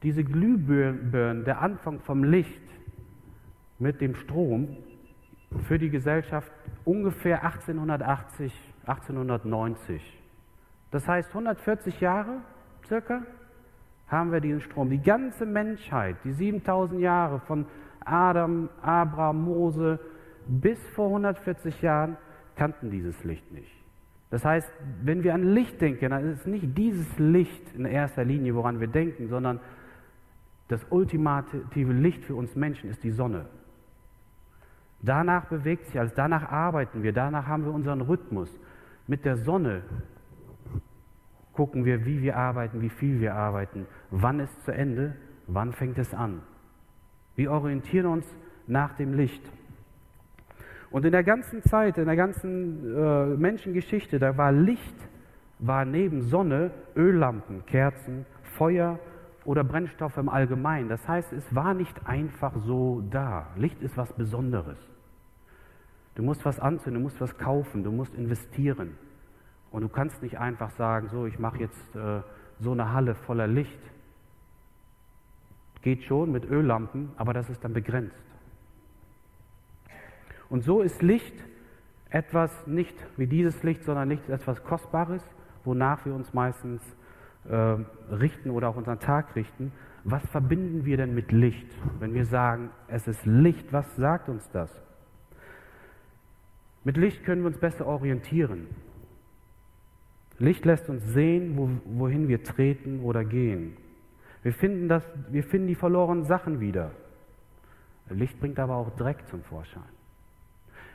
diese 0.04 0.26
Glühbirnen, 0.26 1.46
der 1.46 1.62
Anfang 1.62 2.02
vom 2.02 2.26
Licht 2.26 2.62
mit 3.78 4.02
dem 4.02 4.16
Strom 4.16 4.76
für 5.70 5.80
die 5.80 5.90
Gesellschaft 5.90 6.52
ungefähr 6.84 7.46
1880, 7.46 8.52
1890. 8.86 10.20
Das 10.92 11.08
heißt 11.08 11.30
140 11.30 12.02
Jahre 12.02 12.42
circa 12.86 13.22
haben 14.10 14.34
wir 14.34 14.42
diesen 14.42 14.60
Strom. 14.60 14.90
Die 14.90 15.02
ganze 15.02 15.46
Menschheit, 15.46 16.18
die 16.26 16.34
7000 16.34 17.00
Jahre 17.00 17.40
von 17.48 17.66
Adam, 18.04 18.68
Abraham, 18.82 19.46
Mose 19.46 20.02
bis 20.48 20.86
vor 20.90 21.08
140 21.08 21.82
Jahren 21.82 22.18
kannten 22.60 22.92
dieses 22.92 23.24
Licht 23.24 23.50
nicht. 23.54 23.72
Das 24.32 24.44
heißt, 24.44 24.70
wenn 25.02 25.24
wir 25.24 25.34
an 25.34 25.44
Licht 25.56 25.80
denken, 25.80 26.10
dann 26.10 26.26
ist 26.26 26.42
es 26.42 26.46
nicht 26.46 26.78
dieses 26.78 27.08
Licht 27.18 27.74
in 27.74 27.86
erster 27.86 28.26
Linie, 28.26 28.54
woran 28.54 28.82
wir 28.82 28.88
denken, 28.88 29.30
sondern 29.30 29.62
das 30.68 30.86
ultimative 30.90 31.94
Licht 31.94 32.26
für 32.26 32.36
uns 32.36 32.56
Menschen 32.58 32.90
ist 32.90 33.02
die 33.04 33.12
Sonne. 33.12 33.46
Danach 35.02 35.46
bewegt 35.46 35.86
sich 35.86 35.98
alles, 35.98 36.14
danach 36.14 36.52
arbeiten 36.52 37.02
wir, 37.02 37.14
danach 37.14 37.48
haben 37.48 37.64
wir 37.64 37.72
unseren 37.72 38.02
Rhythmus. 38.02 38.54
Mit 39.08 39.24
der 39.24 39.38
Sonne 39.38 39.82
gucken 41.54 41.86
wir, 41.86 42.06
wie 42.06 42.22
wir 42.22 42.36
arbeiten, 42.36 42.82
wie 42.82 42.90
viel 42.90 43.22
wir 43.22 43.36
arbeiten, 43.36 43.88
wann 44.12 44.42
ist 44.42 44.66
zu 44.66 44.74
Ende, 44.74 45.16
wann 45.48 45.72
fängt 45.72 45.98
es 45.98 46.14
an. 46.14 46.42
Wir 47.38 47.52
orientieren 47.52 48.06
uns 48.06 48.26
nach 48.68 48.94
dem 48.98 49.14
Licht. 49.14 49.44
Und 50.92 51.06
in 51.06 51.12
der 51.12 51.24
ganzen 51.24 51.62
Zeit, 51.64 51.98
in 51.98 52.06
der 52.06 52.16
ganzen 52.16 52.96
äh, 52.96 53.26
Menschengeschichte, 53.38 54.18
da 54.20 54.38
war 54.38 54.52
Licht, 54.52 54.96
war 55.60 55.86
neben 55.86 56.22
Sonne 56.22 56.72
Öllampen, 56.96 57.66
Kerzen, 57.66 58.26
Feuer 58.58 59.00
oder 59.46 59.64
Brennstoffe 59.64 60.18
im 60.18 60.30
Allgemeinen. 60.30 60.90
Das 60.90 61.08
heißt, 61.08 61.32
es 61.34 61.54
war 61.54 61.74
nicht 61.74 62.08
einfach 62.08 62.54
so 62.66 63.04
da. 63.10 63.48
Licht 63.56 63.82
ist 63.82 63.98
was 63.98 64.12
Besonderes. 64.14 64.78
Du 66.16 66.24
musst 66.24 66.44
was 66.44 66.60
anzünden, 66.60 67.02
du 67.02 67.04
musst 67.08 67.22
was 67.22 67.38
kaufen, 67.38 67.84
du 67.84 67.92
musst 67.92 68.14
investieren. 68.16 68.98
Und 69.72 69.84
du 69.84 69.90
kannst 69.90 70.22
nicht 70.24 70.40
einfach 70.40 70.72
sagen, 70.72 71.10
so, 71.10 71.28
ich 71.28 71.38
mache 71.38 71.60
jetzt 71.60 71.96
äh, 71.96 72.22
so 72.60 72.72
eine 72.72 72.92
Halle 72.92 73.16
voller 73.16 73.48
Licht. 73.48 73.80
Geht 75.82 76.04
schon 76.04 76.32
mit 76.32 76.50
Öllampen, 76.50 77.12
aber 77.16 77.34
das 77.34 77.50
ist 77.50 77.64
dann 77.64 77.74
begrenzt. 77.74 78.29
Und 80.50 80.64
so 80.64 80.82
ist 80.82 81.02
Licht 81.02 81.36
etwas 82.10 82.66
nicht 82.66 82.96
wie 83.18 83.28
dieses 83.28 83.62
Licht, 83.64 83.84
sondern 83.84 84.10
Licht 84.10 84.24
ist 84.24 84.30
etwas 84.30 84.64
Kostbares, 84.64 85.24
wonach 85.64 86.06
wir 86.06 86.16
uns 86.16 86.34
meistens 86.34 86.82
äh, 87.48 87.78
richten 88.14 88.50
oder 88.50 88.70
auch 88.70 88.76
unseren 88.76 89.00
Tag 89.00 89.36
richten. 89.36 89.72
Was 90.04 90.26
verbinden 90.28 90.86
wir 90.86 90.98
denn 90.98 91.14
mit 91.14 91.32
Licht? 91.32 91.68
Wenn 92.00 92.14
wir 92.14 92.26
sagen, 92.26 92.72
es 92.88 93.08
ist 93.08 93.26
Licht, 93.26 93.72
was 93.72 93.96
sagt 93.96 94.30
uns 94.30 94.50
das? 94.52 94.72
Mit 96.84 96.98
Licht 96.98 97.24
können 97.26 97.42
wir 97.42 97.48
uns 97.48 97.58
besser 97.60 97.86
orientieren. 97.86 98.68
Licht 100.40 100.64
lässt 100.64 100.90
uns 100.90 101.04
sehen, 101.14 101.58
wo, 101.58 101.70
wohin 101.86 102.28
wir 102.30 102.44
treten 102.44 103.02
oder 103.02 103.26
gehen. 103.26 103.76
Wir 104.42 104.54
finden, 104.54 104.88
das, 104.88 105.04
wir 105.30 105.44
finden 105.44 105.68
die 105.68 105.76
verlorenen 105.76 106.24
Sachen 106.24 106.62
wieder. 106.62 106.92
Licht 108.10 108.40
bringt 108.40 108.58
aber 108.58 108.76
auch 108.76 108.96
Dreck 108.96 109.28
zum 109.28 109.44
Vorschein. 109.44 109.99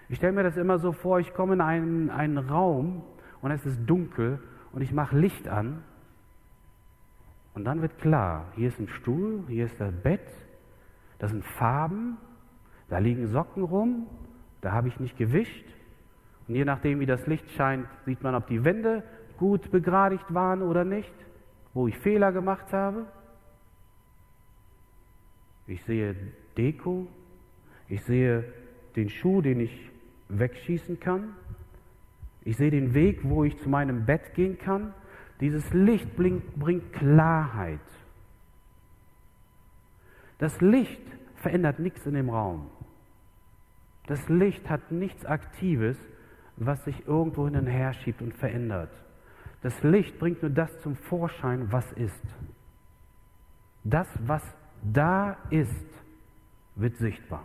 Ich 0.09 0.19
stelle 0.19 0.33
mir 0.33 0.43
das 0.43 0.57
immer 0.57 0.79
so 0.79 0.93
vor, 0.93 1.19
ich 1.19 1.33
komme 1.33 1.55
in 1.55 1.61
einen, 1.61 2.11
einen 2.11 2.39
Raum 2.39 3.03
und 3.41 3.51
es 3.51 3.65
ist 3.65 3.79
dunkel 3.87 4.39
und 4.73 4.83
ich 4.83 4.93
mache 4.93 5.17
Licht 5.19 5.49
an 5.49 5.83
und 7.55 7.65
dann 7.65 7.81
wird 7.81 7.99
klar, 7.99 8.53
hier 8.57 8.69
ist 8.69 8.79
ein 8.79 8.89
Stuhl, 8.89 9.45
hier 9.49 9.65
ist 9.65 9.81
das 9.81 9.93
Bett, 10.03 10.27
das 11.19 11.31
sind 11.31 11.45
Farben, 11.59 12.19
da 12.89 12.99
liegen 12.99 13.29
Socken 13.29 13.63
rum, 13.63 14.07
da 14.61 14.73
habe 14.73 14.89
ich 14.89 15.01
nicht 15.01 15.17
gewischt 15.17 15.67
und 16.47 16.55
je 16.55 16.65
nachdem, 16.65 17.01
wie 17.01 17.07
das 17.07 17.27
Licht 17.27 17.51
scheint, 17.53 17.87
sieht 18.05 18.23
man, 18.23 18.35
ob 18.35 18.47
die 18.47 18.65
Wände 18.65 19.03
gut 19.39 19.71
begradigt 19.71 20.33
waren 20.35 20.63
oder 20.63 20.85
nicht, 20.85 21.15
wo 21.73 21.89
ich 21.89 21.97
Fehler 21.99 22.33
gemacht 22.33 22.73
habe. 22.73 23.07
Ich 25.67 25.83
sehe 25.85 26.15
Deko, 26.57 27.07
ich 27.89 28.05
sehe 28.05 28.45
den 28.97 29.09
Schuh, 29.09 29.41
den 29.41 29.61
ich 29.61 29.91
wegschießen 30.29 31.01
kann. 31.01 31.35
Ich 32.43 32.57
sehe 32.57 32.71
den 32.71 32.95
Weg, 32.95 33.21
wo 33.23 33.45
ich 33.45 33.59
zu 33.59 33.69
meinem 33.69 34.05
Bett 34.05 34.35
gehen 34.35 34.59
kann. 34.59 34.93
Dieses 35.41 35.73
Licht 35.73 36.17
bringt, 36.17 36.93
Klarheit. 36.93 37.81
Das 40.39 40.61
Licht 40.61 41.03
verändert 41.37 41.79
nichts 41.79 42.05
in 42.07 42.15
dem 42.15 42.31
Raum. 42.31 42.71
Das 44.07 44.29
Licht 44.29 44.69
hat 44.69 44.91
nichts 44.93 45.25
Aktives, 45.25 45.97
was 46.57 46.85
sich 46.85 47.07
irgendwo 47.07 47.47
hin 47.47 47.57
und 47.57 47.67
her 47.67 47.95
schiebt 47.95 48.21
und 48.21 48.35
verändert. 48.35 48.91
Das 49.63 49.83
Licht 49.83 50.19
bringt 50.19 50.43
nur 50.43 50.51
das 50.51 50.79
zum 50.81 50.95
Vorschein, 50.95 51.73
was 51.73 51.91
ist. 51.93 52.23
Das, 53.83 54.07
was 54.27 54.43
da 54.83 55.39
ist, 55.51 55.87
wird 56.75 56.97
sichtbar. 56.99 57.45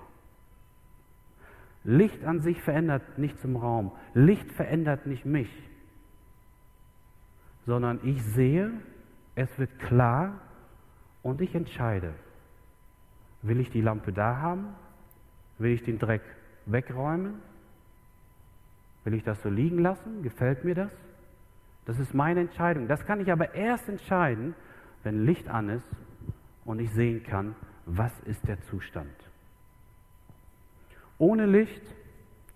Licht 1.84 2.24
an 2.24 2.42
sich 2.42 2.62
verändert 2.62 3.18
nichts 3.18 3.44
im 3.44 3.56
Raum. 3.56 3.92
Licht 4.14 4.52
verändert 4.52 5.06
nicht 5.06 5.26
mich, 5.26 5.50
sondern 7.66 8.00
ich 8.04 8.22
sehe, 8.24 8.72
es 9.36 9.58
wird 9.58 9.80
klar 9.80 10.42
und 11.24 11.42
ich 11.42 11.56
entscheide. 11.56 12.14
Will 13.42 13.60
ich 13.60 13.70
die 13.70 13.82
Lampe 13.82 14.12
da 14.12 14.38
haben? 14.38 14.76
Will 15.58 15.72
ich 15.72 15.84
den 15.84 16.00
Dreck 16.00 16.22
wegräumen? 16.66 17.36
Will 19.04 19.14
ich 19.14 19.24
das 19.24 19.42
so 19.42 19.50
liegen 19.50 19.80
lassen? 19.80 20.24
Gefällt 20.24 20.66
mir 20.66 20.76
das? 20.76 20.92
Das 21.86 21.98
ist 22.00 22.14
meine 22.14 22.42
Entscheidung. 22.42 22.88
Das 22.88 23.06
kann 23.06 23.22
ich 23.22 23.32
aber 23.32 23.56
erst 23.56 23.88
entscheiden, 23.88 24.54
wenn 25.04 25.26
Licht 25.26 25.48
an 25.48 25.70
ist 25.70 25.90
und 26.66 26.80
ich 26.80 26.92
sehen 26.92 27.24
kann, 27.24 27.56
was 27.86 28.12
ist 28.26 28.48
der 28.48 28.62
Zustand. 28.64 29.10
Ohne 31.20 31.46
Licht 31.46 31.84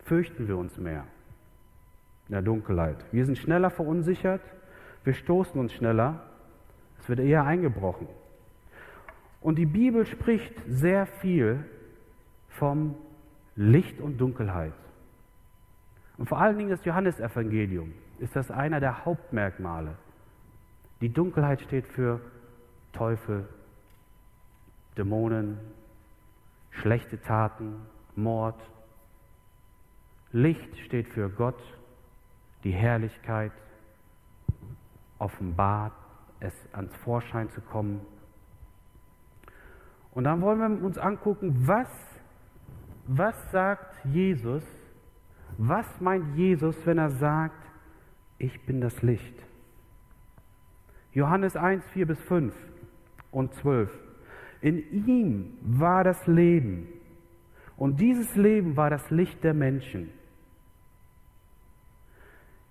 fürchten 0.06 0.48
wir 0.48 0.58
uns 0.58 0.78
mehr 0.78 1.06
in 2.28 2.34
der 2.34 2.42
Dunkelheit. 2.42 3.06
Wir 3.12 3.26
sind 3.26 3.38
schneller 3.38 3.70
verunsichert, 3.70 4.42
wir 5.04 5.14
stoßen 5.14 5.60
uns 5.60 5.74
schneller, 5.74 6.22
es 7.00 7.10
wird 7.10 7.20
eher 7.20 7.44
eingebrochen. 7.44 8.08
Und 9.42 9.58
die 9.58 9.66
Bibel 9.66 10.06
spricht 10.06 10.54
sehr 10.66 11.06
viel 11.06 11.66
vom 12.48 12.96
Licht 13.58 14.00
und 14.00 14.18
Dunkelheit. 14.18 14.74
Und 16.18 16.30
vor 16.30 16.40
allen 16.40 16.58
Dingen 16.58 16.70
das 16.70 16.86
Johannesevangelium 16.86 17.94
ist 18.20 18.36
das 18.36 18.50
einer 18.50 18.80
der 18.80 19.04
Hauptmerkmale. 19.04 19.96
Die 21.02 21.10
Dunkelheit 21.10 21.60
steht 21.60 21.86
für 21.88 22.22
Teufel, 22.94 23.46
Dämonen, 24.96 25.58
schlechte 26.72 27.22
Taten, 27.22 27.76
Mord. 28.16 28.60
Licht 30.32 30.78
steht 30.86 31.08
für 31.10 31.30
Gott, 31.30 31.62
die 32.64 32.72
Herrlichkeit, 32.72 33.52
offenbart, 35.20 35.94
es 36.40 36.54
ans 36.74 36.96
Vorschein 36.98 37.50
zu 37.52 37.62
kommen. 37.62 38.02
Und 40.12 40.26
dann 40.26 40.42
wollen 40.42 40.60
wir 40.60 40.86
uns 40.86 40.98
angucken, 40.98 41.68
was, 41.68 41.90
was 43.08 43.52
sagt 43.52 44.06
Jesus 44.06 44.64
Was 45.58 45.86
meint 46.02 46.36
Jesus, 46.36 46.76
wenn 46.86 46.98
er 46.98 47.12
sagt, 47.12 47.64
ich 48.38 48.66
bin 48.66 48.82
das 48.82 49.02
Licht? 49.02 49.36
Johannes 51.12 51.56
1, 51.56 51.86
4 51.90 52.08
bis 52.08 52.20
5 52.24 52.54
und 53.32 53.54
12. 53.56 53.92
In 54.62 55.08
ihm 55.08 55.58
war 55.62 56.04
das 56.04 56.26
Leben 56.26 56.88
und 57.84 58.00
dieses 58.00 58.34
Leben 58.38 58.78
war 58.78 58.90
das 58.90 59.10
Licht 59.10 59.44
der 59.44 59.54
Menschen. 59.54 60.10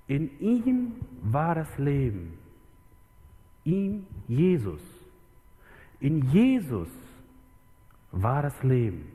In 0.06 0.40
ihm 0.40 0.92
war 1.20 1.54
das 1.54 1.76
Leben. 1.76 2.38
Ihm, 3.62 4.06
Jesus. 4.26 4.80
In 6.00 6.30
Jesus 6.30 6.88
war 8.10 8.40
das 8.40 8.62
Leben. 8.62 9.06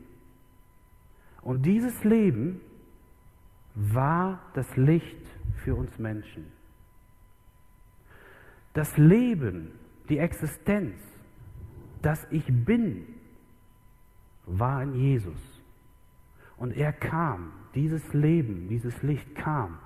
Und 1.42 1.66
dieses 1.66 2.04
Leben 2.04 2.60
war 3.74 4.40
das 4.54 4.76
Licht 4.76 5.26
für 5.64 5.74
uns 5.74 5.98
Menschen. 5.98 6.46
Das 8.72 8.96
Leben, 8.96 9.72
die 10.08 10.18
Existenz, 10.18 10.94
das 12.02 12.24
Ich 12.30 12.46
bin, 12.46 13.04
war 14.46 14.80
in 14.84 14.94
Jesus. 14.94 15.57
Und 16.58 16.76
er 16.76 16.92
kam, 16.92 17.52
dieses 17.74 18.12
Leben, 18.12 18.68
dieses 18.68 19.02
Licht 19.02 19.34
kam, 19.36 19.78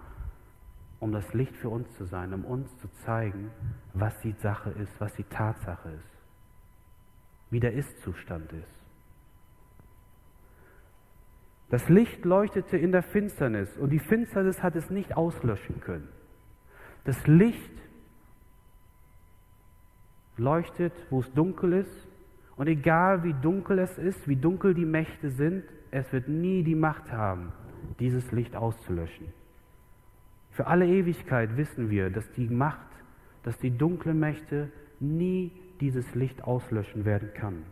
um 1.01 1.13
das 1.13 1.35
Licht 1.35 1.57
für 1.57 1.69
uns 1.69 1.93
zu 1.97 2.05
sein, 2.05 2.33
um 2.33 2.45
uns 2.45 2.69
zu 2.79 2.89
zeigen, 3.05 3.51
was 3.93 4.19
die 4.21 4.33
Sache 4.33 4.71
ist, 4.71 5.01
was 5.01 5.13
die 5.15 5.25
Tatsache 5.25 5.91
ist, 5.91 7.51
wie 7.51 7.61
der 7.61 7.75
Ist-Zustand 7.75 8.53
ist. 8.53 8.83
Das 11.71 11.89
Licht 11.89 12.25
leuchtete 12.25 12.77
in 12.77 12.93
der 12.93 13.03
Finsternis 13.03 13.77
und 13.79 13.91
die 13.91 13.99
Finsternis 13.99 14.63
hat 14.63 14.77
es 14.77 14.91
nicht 14.91 15.17
auslöschen 15.17 15.81
können. 15.81 16.09
Das 17.05 17.27
Licht 17.27 17.73
leuchtet, 20.37 20.93
wo 21.11 21.21
es 21.21 21.33
dunkel 21.33 21.73
ist 21.73 22.09
und 22.57 22.67
egal 22.69 23.23
wie 23.25 23.35
dunkel 23.35 23.79
es 23.79 23.99
ist, 23.99 24.29
wie 24.29 24.37
dunkel 24.37 24.75
die 24.75 24.85
Mächte 24.85 25.31
sind, 25.31 25.65
es 25.93 26.13
wird 26.13 26.27
nie 26.27 26.65
die 26.65 26.75
Macht 26.75 27.13
haben, 27.13 27.53
dieses 28.01 28.33
Licht 28.33 28.57
auszulöschen. 28.57 29.29
Für 30.51 30.67
alle 30.67 30.87
Ewigkeit 30.87 31.57
wissen 31.57 31.91
wir, 31.91 32.11
dass 32.11 32.31
die 32.33 32.49
Macht, 32.49 32.89
dass 33.45 33.57
die 33.59 33.71
dunklen 33.71 34.19
Mächte 34.19 34.71
nie 34.99 35.53
dieses 35.81 36.15
Licht 36.15 36.43
auslöschen 36.43 37.05
werden 37.05 37.33
kann. 37.35 37.63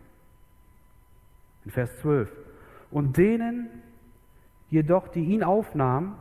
In 1.65 1.71
Vers 1.71 1.95
12. 1.99 2.31
Und 2.89 3.17
denen, 3.17 3.69
Jedoch, 4.71 5.09
die 5.09 5.25
ihn 5.25 5.43
aufnahmen 5.43 6.15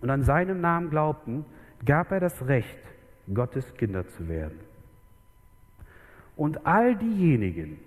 und 0.00 0.08
an 0.08 0.22
seinem 0.22 0.60
Namen 0.60 0.88
glaubten, 0.88 1.44
gab 1.84 2.12
er 2.12 2.20
das 2.20 2.46
Recht, 2.46 2.78
Gottes 3.34 3.74
Kinder 3.74 4.06
zu 4.06 4.28
werden. 4.28 4.60
Und 6.36 6.64
all 6.64 6.96
diejenigen, 6.96 7.78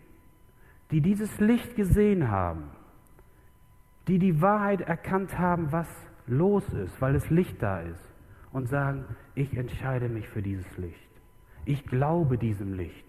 die 0.92 1.00
dieses 1.00 1.40
Licht 1.40 1.78
gesehen 1.78 2.30
haben, 2.30 2.66
die 4.07 4.19
die 4.19 4.41
Wahrheit 4.41 4.81
erkannt 4.81 5.38
haben, 5.38 5.71
was 5.71 5.88
los 6.27 6.67
ist, 6.74 7.00
weil 7.01 7.15
es 7.15 7.29
Licht 7.29 7.62
da 7.62 7.81
ist, 7.81 8.03
und 8.51 8.67
sagen, 8.67 9.05
ich 9.33 9.55
entscheide 9.57 10.09
mich 10.09 10.27
für 10.29 10.41
dieses 10.41 10.77
Licht. 10.77 11.09
Ich 11.65 11.85
glaube 11.85 12.38
diesem 12.38 12.74
Licht. 12.74 13.05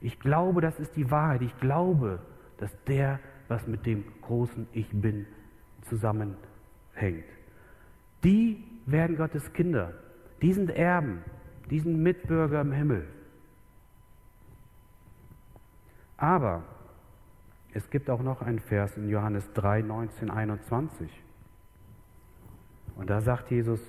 Ich 0.00 0.20
glaube, 0.20 0.60
das 0.60 0.78
ist 0.78 0.94
die 0.96 1.10
Wahrheit. 1.10 1.42
Ich 1.42 1.58
glaube, 1.58 2.20
dass 2.58 2.70
der, 2.84 3.18
was 3.48 3.66
mit 3.66 3.86
dem 3.86 4.04
großen 4.20 4.66
Ich 4.72 4.88
bin, 4.90 5.26
zusammenhängt. 5.82 6.36
Die 8.22 8.62
werden 8.86 9.16
Gottes 9.16 9.52
Kinder, 9.52 9.92
die 10.42 10.52
sind 10.52 10.70
Erben, 10.70 11.22
die 11.70 11.80
sind 11.80 12.02
Mitbürger 12.02 12.60
im 12.60 12.72
Himmel. 12.72 13.06
Aber 16.16 16.64
es 17.76 17.90
gibt 17.90 18.08
auch 18.08 18.22
noch 18.22 18.40
einen 18.40 18.58
Vers 18.58 18.96
in 18.96 19.10
Johannes 19.10 19.52
3, 19.52 19.82
19, 19.82 20.30
21. 20.30 21.10
Und 22.96 23.10
da 23.10 23.20
sagt 23.20 23.50
Jesus, 23.50 23.80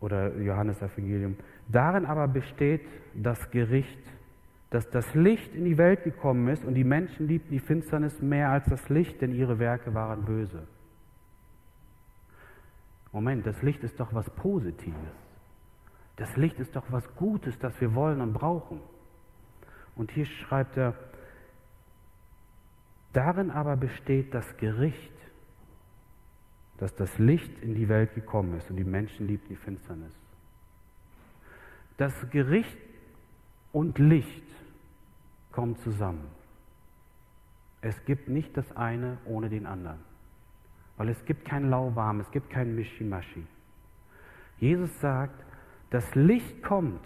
oder 0.00 0.36
Johannes 0.36 0.82
Evangelium, 0.82 1.36
darin 1.68 2.04
aber 2.04 2.28
besteht 2.28 2.82
das 3.14 3.50
Gericht, 3.50 3.98
dass 4.68 4.88
das 4.90 5.14
Licht 5.14 5.54
in 5.54 5.64
die 5.64 5.78
Welt 5.78 6.04
gekommen 6.04 6.48
ist 6.48 6.62
und 6.62 6.74
die 6.74 6.84
Menschen 6.84 7.26
liebten 7.26 7.50
die 7.50 7.58
Finsternis 7.58 8.20
mehr 8.20 8.50
als 8.50 8.66
das 8.66 8.86
Licht, 8.90 9.22
denn 9.22 9.34
ihre 9.34 9.58
Werke 9.58 9.94
waren 9.94 10.26
böse. 10.26 10.66
Moment, 13.12 13.46
das 13.46 13.62
Licht 13.62 13.82
ist 13.82 13.98
doch 13.98 14.12
was 14.12 14.28
Positives. 14.28 14.94
Das 16.16 16.36
Licht 16.36 16.60
ist 16.60 16.76
doch 16.76 16.84
was 16.90 17.16
Gutes, 17.16 17.58
das 17.58 17.80
wir 17.80 17.94
wollen 17.94 18.20
und 18.20 18.34
brauchen. 18.34 18.80
Und 19.96 20.10
hier 20.12 20.26
schreibt 20.26 20.76
er, 20.76 20.94
darin 23.12 23.50
aber 23.50 23.76
besteht 23.76 24.34
das 24.34 24.56
Gericht, 24.56 25.12
dass 26.78 26.94
das 26.94 27.18
Licht 27.18 27.58
in 27.60 27.74
die 27.74 27.88
Welt 27.88 28.14
gekommen 28.14 28.56
ist 28.56 28.70
und 28.70 28.76
die 28.76 28.84
Menschen 28.84 29.26
liebten 29.26 29.48
die 29.48 29.56
Finsternis. 29.56 30.18
Das 31.98 32.14
Gericht 32.30 32.78
und 33.72 33.98
Licht 33.98 34.46
kommen 35.52 35.76
zusammen. 35.76 36.26
Es 37.82 38.04
gibt 38.04 38.28
nicht 38.28 38.56
das 38.56 38.76
eine 38.76 39.18
ohne 39.24 39.48
den 39.50 39.66
anderen. 39.66 40.00
Weil 40.96 41.08
es 41.08 41.24
gibt 41.24 41.44
kein 41.46 41.70
Lauwarm, 41.70 42.20
es 42.20 42.30
gibt 42.30 42.50
kein 42.50 42.74
Mischimaschi. 42.74 43.46
Jesus 44.58 45.00
sagt, 45.00 45.44
das 45.90 46.14
Licht 46.14 46.62
kommt. 46.62 47.04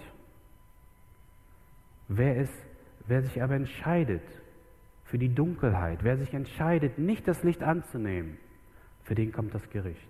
Wer, 2.08 2.38
es, 2.38 2.50
wer 3.06 3.22
sich 3.22 3.42
aber 3.42 3.54
entscheidet 3.54 4.22
für 5.14 5.18
die 5.18 5.32
Dunkelheit, 5.32 6.02
wer 6.02 6.16
sich 6.16 6.34
entscheidet, 6.34 6.98
nicht 6.98 7.28
das 7.28 7.44
Licht 7.44 7.62
anzunehmen, 7.62 8.36
für 9.04 9.14
den 9.14 9.30
kommt 9.30 9.54
das 9.54 9.70
Gericht. 9.70 10.08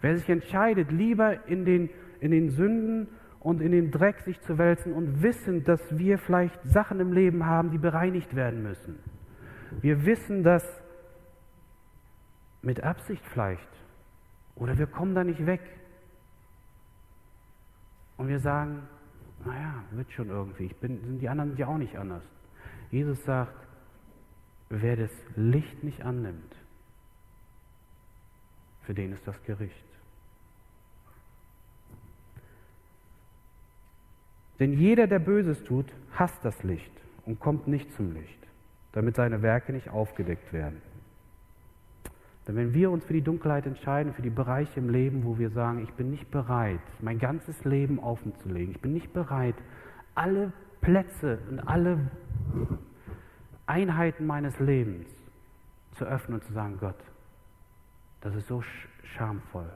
Wer 0.00 0.16
sich 0.16 0.28
entscheidet, 0.28 0.92
lieber 0.92 1.44
in 1.48 1.64
den, 1.64 1.90
in 2.20 2.30
den 2.30 2.50
Sünden 2.50 3.08
und 3.40 3.60
in 3.60 3.72
den 3.72 3.90
Dreck 3.90 4.20
sich 4.20 4.40
zu 4.42 4.58
wälzen 4.58 4.92
und 4.92 5.24
wissen, 5.24 5.64
dass 5.64 5.80
wir 5.90 6.18
vielleicht 6.18 6.56
Sachen 6.62 7.00
im 7.00 7.12
Leben 7.12 7.46
haben, 7.46 7.72
die 7.72 7.78
bereinigt 7.78 8.36
werden 8.36 8.62
müssen. 8.62 9.00
Wir 9.80 10.06
wissen, 10.06 10.44
dass 10.44 10.62
mit 12.62 12.84
Absicht 12.84 13.26
vielleicht. 13.32 13.68
Oder 14.54 14.78
wir 14.78 14.86
kommen 14.86 15.16
da 15.16 15.24
nicht 15.24 15.46
weg. 15.46 15.62
Und 18.18 18.28
wir 18.28 18.38
sagen, 18.38 18.82
naja, 19.44 19.82
wird 19.90 20.12
schon 20.12 20.28
irgendwie. 20.28 20.66
Ich 20.66 20.76
bin, 20.76 21.18
die 21.18 21.28
anderen 21.28 21.50
sind 21.50 21.58
ja 21.58 21.66
auch 21.66 21.78
nicht 21.78 21.98
anders. 21.98 22.22
Jesus 22.90 23.22
sagt, 23.24 23.54
wer 24.70 24.96
das 24.96 25.10
Licht 25.36 25.82
nicht 25.84 26.02
annimmt, 26.02 26.56
für 28.82 28.94
den 28.94 29.12
ist 29.12 29.26
das 29.26 29.42
Gericht. 29.44 29.74
Denn 34.58 34.72
jeder, 34.72 35.06
der 35.06 35.18
Böses 35.18 35.62
tut, 35.64 35.86
hasst 36.14 36.38
das 36.42 36.62
Licht 36.62 36.90
und 37.26 37.38
kommt 37.38 37.68
nicht 37.68 37.94
zum 37.94 38.12
Licht, 38.12 38.38
damit 38.92 39.16
seine 39.16 39.42
Werke 39.42 39.72
nicht 39.72 39.90
aufgedeckt 39.90 40.52
werden. 40.52 40.82
Denn 42.46 42.56
wenn 42.56 42.72
wir 42.72 42.90
uns 42.90 43.04
für 43.04 43.12
die 43.12 43.22
Dunkelheit 43.22 43.66
entscheiden, 43.66 44.14
für 44.14 44.22
die 44.22 44.30
Bereiche 44.30 44.80
im 44.80 44.88
Leben, 44.88 45.24
wo 45.24 45.38
wir 45.38 45.50
sagen, 45.50 45.84
ich 45.84 45.92
bin 45.92 46.10
nicht 46.10 46.30
bereit, 46.30 46.80
mein 47.00 47.18
ganzes 47.18 47.62
Leben 47.64 47.98
offen 47.98 48.34
zu 48.36 48.48
legen, 48.48 48.72
ich 48.72 48.80
bin 48.80 48.94
nicht 48.94 49.12
bereit, 49.12 49.54
alle 50.14 50.52
Plätze 50.80 51.38
und 51.50 51.60
alle 51.60 52.10
Einheiten 53.66 54.26
meines 54.26 54.58
Lebens 54.58 55.06
zu 55.96 56.04
öffnen 56.04 56.40
und 56.40 56.44
zu 56.44 56.52
sagen, 56.52 56.78
Gott, 56.78 56.98
das 58.20 58.34
ist 58.34 58.48
so 58.48 58.62
schamvoll. 59.02 59.70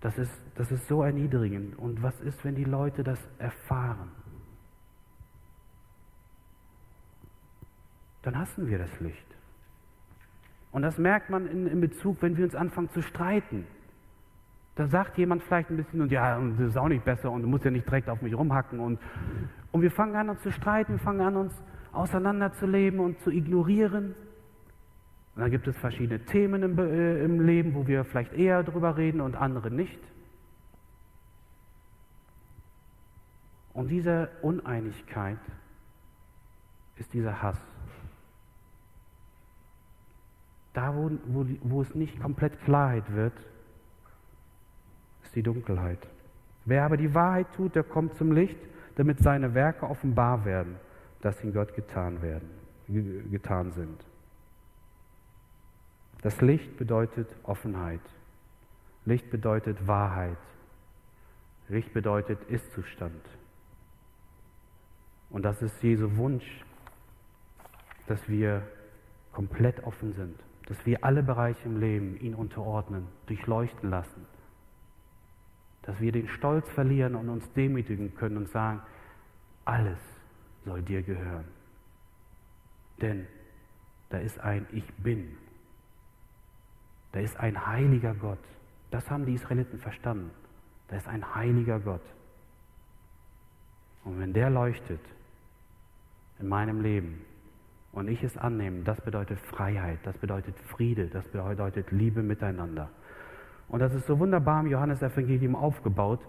Das 0.00 0.18
ist, 0.18 0.32
das 0.54 0.70
ist 0.70 0.86
so 0.88 1.02
erniedrigend. 1.02 1.78
Und 1.78 2.02
was 2.02 2.20
ist, 2.20 2.44
wenn 2.44 2.54
die 2.54 2.64
Leute 2.64 3.02
das 3.02 3.18
erfahren? 3.38 4.10
Dann 8.22 8.38
hassen 8.38 8.68
wir 8.68 8.78
das 8.78 9.00
Licht. 9.00 9.26
Und 10.72 10.82
das 10.82 10.98
merkt 10.98 11.30
man 11.30 11.46
in, 11.46 11.66
in 11.66 11.80
Bezug, 11.80 12.20
wenn 12.20 12.36
wir 12.36 12.44
uns 12.44 12.54
anfangen 12.54 12.90
zu 12.90 13.00
streiten. 13.02 13.66
Da 14.76 14.86
sagt 14.86 15.16
jemand 15.16 15.42
vielleicht 15.42 15.70
ein 15.70 15.78
bisschen, 15.78 16.02
und 16.02 16.12
ja, 16.12 16.38
das 16.38 16.68
ist 16.68 16.76
auch 16.76 16.88
nicht 16.88 17.04
besser 17.04 17.30
und 17.30 17.40
du 17.40 17.48
musst 17.48 17.64
ja 17.64 17.70
nicht 17.70 17.86
direkt 17.86 18.10
auf 18.10 18.20
mich 18.20 18.36
rumhacken. 18.36 18.78
Und, 18.78 19.00
und 19.72 19.80
wir 19.80 19.90
fangen 19.90 20.14
an, 20.16 20.28
uns 20.28 20.42
zu 20.42 20.52
streiten, 20.52 20.92
wir 20.92 20.98
fangen 20.98 21.22
an, 21.22 21.36
uns 21.36 21.54
auseinanderzuleben 21.92 23.00
und 23.00 23.18
zu 23.20 23.30
ignorieren. 23.30 24.14
Und 25.34 25.42
dann 25.42 25.50
gibt 25.50 25.66
es 25.66 25.76
verschiedene 25.78 26.20
Themen 26.26 26.62
im, 26.62 26.78
äh, 26.78 27.24
im 27.24 27.40
Leben, 27.40 27.74
wo 27.74 27.86
wir 27.86 28.04
vielleicht 28.04 28.34
eher 28.34 28.62
drüber 28.62 28.98
reden 28.98 29.22
und 29.22 29.34
andere 29.34 29.70
nicht. 29.70 29.98
Und 33.72 33.88
diese 33.88 34.28
Uneinigkeit 34.42 35.38
ist 36.96 37.14
dieser 37.14 37.42
Hass. 37.42 37.58
Da, 40.74 40.94
wo, 40.94 41.10
wo, 41.24 41.46
wo 41.62 41.80
es 41.80 41.94
nicht 41.94 42.20
komplett 42.20 42.60
Klarheit 42.64 43.10
wird, 43.14 43.32
die 45.36 45.42
Dunkelheit. 45.42 46.00
Wer 46.64 46.84
aber 46.84 46.96
die 46.96 47.14
Wahrheit 47.14 47.46
tut, 47.54 47.76
der 47.76 47.84
kommt 47.84 48.16
zum 48.16 48.32
Licht, 48.32 48.58
damit 48.96 49.20
seine 49.20 49.54
Werke 49.54 49.86
offenbar 49.88 50.44
werden, 50.44 50.76
dass 51.20 51.40
in 51.44 51.52
Gott 51.52 51.74
getan 51.74 52.22
werden, 52.22 52.50
getan 53.30 53.70
sind. 53.72 54.04
Das 56.22 56.40
Licht 56.40 56.76
bedeutet 56.76 57.28
Offenheit. 57.44 58.00
Licht 59.04 59.30
bedeutet 59.30 59.86
Wahrheit. 59.86 60.38
Licht 61.68 61.92
bedeutet 61.92 62.42
Ist-Zustand. 62.48 63.22
Und 65.30 65.44
das 65.44 65.62
ist 65.62 65.80
Jesu 65.82 66.16
Wunsch, 66.16 66.64
dass 68.06 68.28
wir 68.28 68.62
komplett 69.32 69.84
offen 69.84 70.12
sind, 70.14 70.38
dass 70.66 70.84
wir 70.86 71.04
alle 71.04 71.22
Bereiche 71.22 71.64
im 71.64 71.78
Leben 71.78 72.16
ihn 72.20 72.34
unterordnen, 72.34 73.06
durchleuchten 73.26 73.90
lassen, 73.90 74.26
dass 75.86 76.00
wir 76.00 76.12
den 76.12 76.28
Stolz 76.28 76.68
verlieren 76.70 77.14
und 77.14 77.28
uns 77.28 77.50
demütigen 77.52 78.14
können 78.16 78.36
und 78.36 78.48
sagen, 78.50 78.80
alles 79.64 79.98
soll 80.64 80.82
dir 80.82 81.02
gehören. 81.02 81.44
Denn 83.00 83.26
da 84.10 84.18
ist 84.18 84.38
ein 84.40 84.66
Ich 84.72 84.92
bin. 84.94 85.36
Da 87.12 87.20
ist 87.20 87.36
ein 87.38 87.66
heiliger 87.66 88.14
Gott. 88.14 88.38
Das 88.90 89.08
haben 89.10 89.26
die 89.26 89.34
Israeliten 89.34 89.78
verstanden. 89.78 90.30
Da 90.88 90.96
ist 90.96 91.06
ein 91.08 91.34
heiliger 91.34 91.78
Gott. 91.80 92.02
Und 94.04 94.20
wenn 94.20 94.32
der 94.32 94.50
leuchtet 94.50 95.00
in 96.38 96.48
meinem 96.48 96.80
Leben 96.80 97.24
und 97.92 98.08
ich 98.08 98.22
es 98.22 98.36
annehme, 98.36 98.82
das 98.84 99.00
bedeutet 99.00 99.38
Freiheit, 99.40 99.98
das 100.04 100.16
bedeutet 100.18 100.56
Friede, 100.68 101.08
das 101.08 101.26
bedeutet 101.28 101.90
Liebe 101.90 102.22
miteinander. 102.22 102.90
Und 103.68 103.80
das 103.80 103.94
ist 103.94 104.06
so 104.06 104.18
wunderbar 104.18 104.60
im 104.60 104.68
Johannesevangelium 104.68 105.56
aufgebaut. 105.56 106.20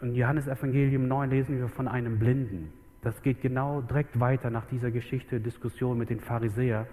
In 0.00 0.14
Johannesevangelium 0.14 1.08
9 1.08 1.30
lesen 1.30 1.58
wir 1.58 1.68
von 1.68 1.88
einem 1.88 2.18
Blinden. 2.18 2.72
Das 3.02 3.20
geht 3.22 3.40
genau 3.40 3.80
direkt 3.80 4.20
weiter 4.20 4.50
nach 4.50 4.66
dieser 4.66 4.90
Geschichte, 4.90 5.40
Diskussion 5.40 5.98
mit 5.98 6.10
den 6.10 6.20
Pharisäern, 6.20 6.86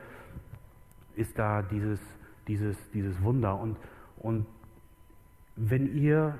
ist 1.15 1.37
da 1.37 1.61
dieses, 1.61 1.99
dieses, 2.47 2.77
dieses 2.91 3.21
Wunder. 3.21 3.59
Und, 3.59 3.77
und 4.17 4.45
wenn 5.55 5.93
ihr 5.95 6.37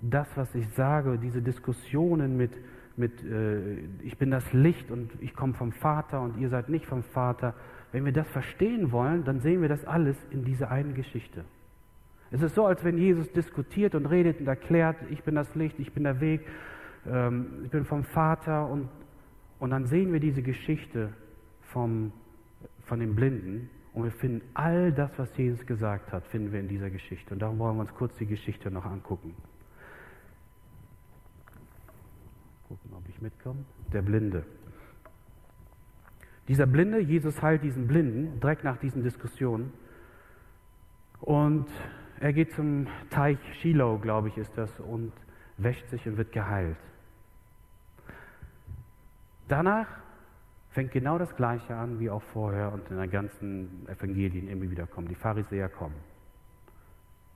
das, 0.00 0.28
was 0.36 0.54
ich 0.54 0.68
sage, 0.70 1.18
diese 1.18 1.42
Diskussionen 1.42 2.36
mit, 2.36 2.52
mit 2.96 3.22
äh, 3.24 3.80
ich 4.02 4.16
bin 4.18 4.30
das 4.30 4.52
Licht 4.52 4.90
und 4.90 5.10
ich 5.20 5.34
komme 5.34 5.54
vom 5.54 5.72
Vater 5.72 6.20
und 6.22 6.38
ihr 6.38 6.48
seid 6.48 6.68
nicht 6.68 6.86
vom 6.86 7.02
Vater, 7.02 7.54
wenn 7.92 8.04
wir 8.04 8.12
das 8.12 8.28
verstehen 8.28 8.92
wollen, 8.92 9.24
dann 9.24 9.40
sehen 9.40 9.60
wir 9.60 9.68
das 9.68 9.84
alles 9.84 10.16
in 10.30 10.44
dieser 10.44 10.70
einen 10.70 10.94
Geschichte. 10.94 11.44
Es 12.30 12.42
ist 12.42 12.54
so, 12.54 12.66
als 12.66 12.84
wenn 12.84 12.96
Jesus 12.96 13.30
diskutiert 13.32 13.94
und 13.94 14.06
redet 14.06 14.40
und 14.40 14.46
erklärt, 14.46 14.96
ich 15.10 15.22
bin 15.24 15.34
das 15.34 15.52
Licht, 15.54 15.78
ich 15.78 15.92
bin 15.92 16.04
der 16.04 16.20
Weg, 16.20 16.46
ähm, 17.06 17.62
ich 17.64 17.70
bin 17.70 17.84
vom 17.84 18.04
Vater 18.04 18.68
und, 18.68 18.88
und 19.58 19.70
dann 19.70 19.86
sehen 19.86 20.12
wir 20.12 20.20
diese 20.20 20.42
Geschichte 20.42 21.12
vom, 21.72 22.12
von 22.84 23.00
dem 23.00 23.16
Blinden 23.16 23.68
und 23.92 24.04
wir 24.04 24.12
finden 24.12 24.42
all 24.54 24.92
das, 24.92 25.10
was 25.16 25.36
Jesus 25.36 25.66
gesagt 25.66 26.12
hat, 26.12 26.26
finden 26.28 26.52
wir 26.52 26.60
in 26.60 26.68
dieser 26.68 26.90
Geschichte. 26.90 27.34
Und 27.34 27.40
darum 27.40 27.58
wollen 27.58 27.76
wir 27.76 27.82
uns 27.82 27.94
kurz 27.94 28.16
die 28.16 28.26
Geschichte 28.26 28.70
noch 28.70 28.84
angucken. 28.84 29.34
Gucken, 32.68 32.92
ob 32.96 33.08
ich 33.08 33.20
mitkomme. 33.20 33.64
Der 33.92 34.02
Blinde. 34.02 34.44
Dieser 36.46 36.66
Blinde, 36.66 37.00
Jesus 37.00 37.42
heilt 37.42 37.64
diesen 37.64 37.88
Blinden 37.88 38.38
direkt 38.40 38.62
nach 38.62 38.76
diesen 38.76 39.02
Diskussionen. 39.02 39.72
Und 41.20 41.66
er 42.20 42.32
geht 42.32 42.52
zum 42.52 42.86
Teich 43.10 43.38
Shiloh, 43.60 43.98
glaube 43.98 44.28
ich, 44.28 44.36
ist 44.36 44.52
das, 44.56 44.70
und 44.78 45.12
wäscht 45.56 45.88
sich 45.88 46.06
und 46.06 46.16
wird 46.16 46.32
geheilt. 46.32 46.76
Danach 49.48 49.88
fängt 50.70 50.92
genau 50.92 51.18
das 51.18 51.34
Gleiche 51.34 51.74
an 51.74 51.98
wie 51.98 52.08
auch 52.10 52.22
vorher 52.22 52.72
und 52.72 52.88
in 52.90 52.98
den 52.98 53.10
ganzen 53.10 53.86
Evangelien 53.88 54.48
immer 54.48 54.70
wieder 54.70 54.86
kommen. 54.86 55.08
Die 55.08 55.14
Pharisäer 55.14 55.68
kommen. 55.68 55.96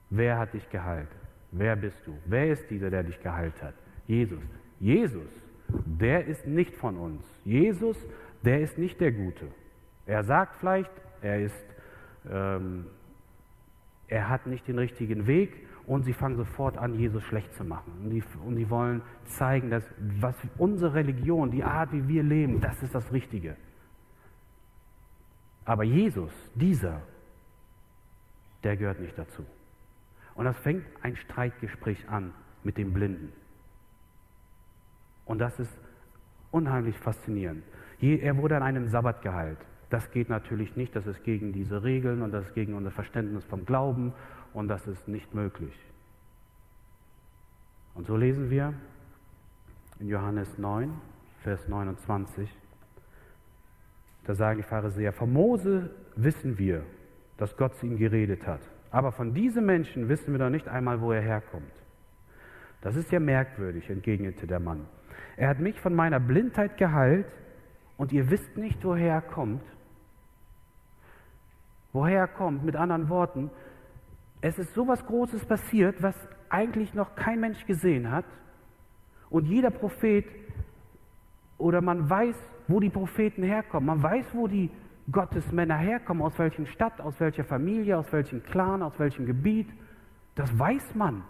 Wer 0.09 0.37
hat 0.37 0.53
dich 0.53 0.69
geheilt? 0.69 1.09
Wer 1.51 1.75
bist 1.75 1.97
du? 2.05 2.17
Wer 2.25 2.51
ist 2.51 2.69
dieser, 2.69 2.89
der 2.89 3.03
dich 3.03 3.19
geheilt 3.21 3.61
hat? 3.61 3.73
Jesus. 4.07 4.43
Jesus, 4.79 5.29
der 5.67 6.25
ist 6.25 6.45
nicht 6.45 6.75
von 6.75 6.97
uns. 6.97 7.23
Jesus, 7.43 7.97
der 8.43 8.61
ist 8.61 8.77
nicht 8.77 8.99
der 9.01 9.11
Gute. 9.11 9.47
Er 10.05 10.23
sagt 10.23 10.57
vielleicht, 10.57 10.91
er 11.21 11.41
ist, 11.41 11.65
ähm, 12.29 12.85
er 14.07 14.29
hat 14.29 14.45
nicht 14.45 14.67
den 14.67 14.77
richtigen 14.77 15.27
Weg 15.27 15.67
und 15.87 16.03
sie 16.03 16.13
fangen 16.13 16.35
sofort 16.35 16.77
an, 16.77 16.95
Jesus 16.95 17.23
schlecht 17.23 17.53
zu 17.53 17.63
machen. 17.63 17.91
Und 18.03 18.09
die, 18.09 18.23
und 18.43 18.55
die 18.55 18.69
wollen 18.69 19.01
zeigen, 19.25 19.69
dass 19.69 19.83
was 20.19 20.35
unsere 20.57 20.93
Religion, 20.93 21.51
die 21.51 21.63
Art, 21.63 21.91
wie 21.91 22.07
wir 22.07 22.23
leben, 22.23 22.61
das 22.61 22.81
ist 22.81 22.93
das 22.93 23.11
Richtige. 23.11 23.55
Aber 25.63 25.83
Jesus, 25.83 26.31
dieser, 26.53 27.01
der 28.63 28.77
gehört 28.77 28.99
nicht 28.99 29.17
dazu. 29.17 29.45
Und 30.35 30.45
das 30.45 30.57
fängt 30.59 30.85
ein 31.01 31.15
Streitgespräch 31.15 32.07
an 32.09 32.33
mit 32.63 32.77
dem 32.77 32.93
Blinden. 32.93 33.31
Und 35.25 35.39
das 35.39 35.59
ist 35.59 35.79
unheimlich 36.51 36.97
faszinierend. 36.99 37.63
Er 37.99 38.37
wurde 38.37 38.57
an 38.57 38.63
einem 38.63 38.87
Sabbat 38.87 39.21
geheilt. 39.21 39.59
Das 39.95 40.11
geht 40.11 40.27
natürlich 40.27 40.75
nicht, 40.75 40.93
das 40.93 41.07
ist 41.07 41.23
gegen 41.23 41.53
diese 41.53 41.81
Regeln 41.81 42.21
und 42.21 42.33
das 42.33 42.47
ist 42.47 42.53
gegen 42.53 42.73
unser 42.73 42.91
Verständnis 42.91 43.45
vom 43.45 43.65
Glauben 43.65 44.11
und 44.51 44.67
das 44.67 44.85
ist 44.87 45.07
nicht 45.07 45.33
möglich. 45.33 45.73
Und 47.93 48.05
so 48.05 48.17
lesen 48.17 48.49
wir 48.49 48.73
in 50.01 50.09
Johannes 50.09 50.57
9, 50.57 50.91
Vers 51.43 51.69
29, 51.69 52.53
da 54.25 54.35
sagen 54.35 54.57
die 54.57 54.67
Pharisäer, 54.67 55.13
von 55.13 55.31
Mose 55.31 55.89
wissen 56.17 56.57
wir, 56.57 56.83
dass 57.37 57.55
Gott 57.55 57.77
zu 57.77 57.85
ihm 57.85 57.95
geredet 57.95 58.45
hat. 58.45 58.59
Aber 58.91 59.13
von 59.13 59.33
diesem 59.33 59.65
Menschen 59.65 60.09
wissen 60.09 60.33
wir 60.33 60.39
doch 60.39 60.49
nicht 60.49 60.67
einmal, 60.67 60.99
wo 60.99 61.13
er 61.13 61.21
herkommt. 61.21 61.71
Das 62.81 62.97
ist 62.97 63.13
ja 63.13 63.21
merkwürdig, 63.21 63.89
entgegnete 63.89 64.45
der 64.45 64.59
Mann. 64.59 64.87
Er 65.37 65.47
hat 65.47 65.61
mich 65.61 65.79
von 65.79 65.95
meiner 65.95 66.19
Blindheit 66.19 66.75
geheilt 66.75 67.27
und 67.95 68.11
ihr 68.11 68.29
wisst 68.29 68.57
nicht, 68.57 68.83
woher 68.83 69.13
er 69.13 69.21
kommt. 69.21 69.63
Woher 71.95 72.19
er 72.19 72.27
kommt, 72.27 72.65
mit 72.65 72.75
anderen 72.75 73.07
Worten, 73.07 73.49
es 74.41 74.59
ist 74.59 74.73
so 74.73 74.85
was 74.85 75.05
Großes 75.05 75.45
passiert, 75.45 76.03
was 76.03 76.13
eigentlich 76.49 76.93
noch 76.93 77.15
kein 77.15 77.39
Mensch 77.39 77.65
gesehen 77.65 78.11
hat. 78.11 78.25
Und 79.29 79.45
jeder 79.45 79.69
Prophet 79.69 80.25
oder 81.57 81.79
man 81.79 82.09
weiß, 82.09 82.35
wo 82.67 82.81
die 82.81 82.89
Propheten 82.89 83.43
herkommen. 83.43 83.87
Man 83.87 84.03
weiß, 84.03 84.25
wo 84.33 84.45
die 84.49 84.69
Gottesmänner 85.09 85.77
herkommen, 85.77 86.21
aus 86.21 86.37
welcher 86.37 86.65
Stadt, 86.65 86.99
aus 86.99 87.17
welcher 87.21 87.45
Familie, 87.45 87.97
aus 87.97 88.11
welchem 88.11 88.43
Clan, 88.43 88.81
aus 88.81 88.99
welchem 88.99 89.25
Gebiet. 89.25 89.69
Das 90.35 90.59
weiß 90.59 90.95
man. 90.95 91.23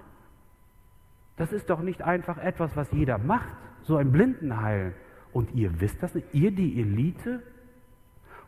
Das 1.38 1.51
ist 1.51 1.69
doch 1.69 1.82
nicht 1.82 2.01
einfach 2.01 2.39
etwas, 2.39 2.75
was 2.75 2.91
jeder 2.91 3.19
macht, 3.19 3.54
so 3.84 3.97
ein 3.97 4.12
Blindenheilen. 4.12 4.95
Und 5.32 5.54
ihr 5.54 5.80
wisst 5.80 6.01
das 6.01 6.15
nicht, 6.15 6.34
ihr 6.34 6.49
die 6.49 6.82
Elite. 6.82 7.43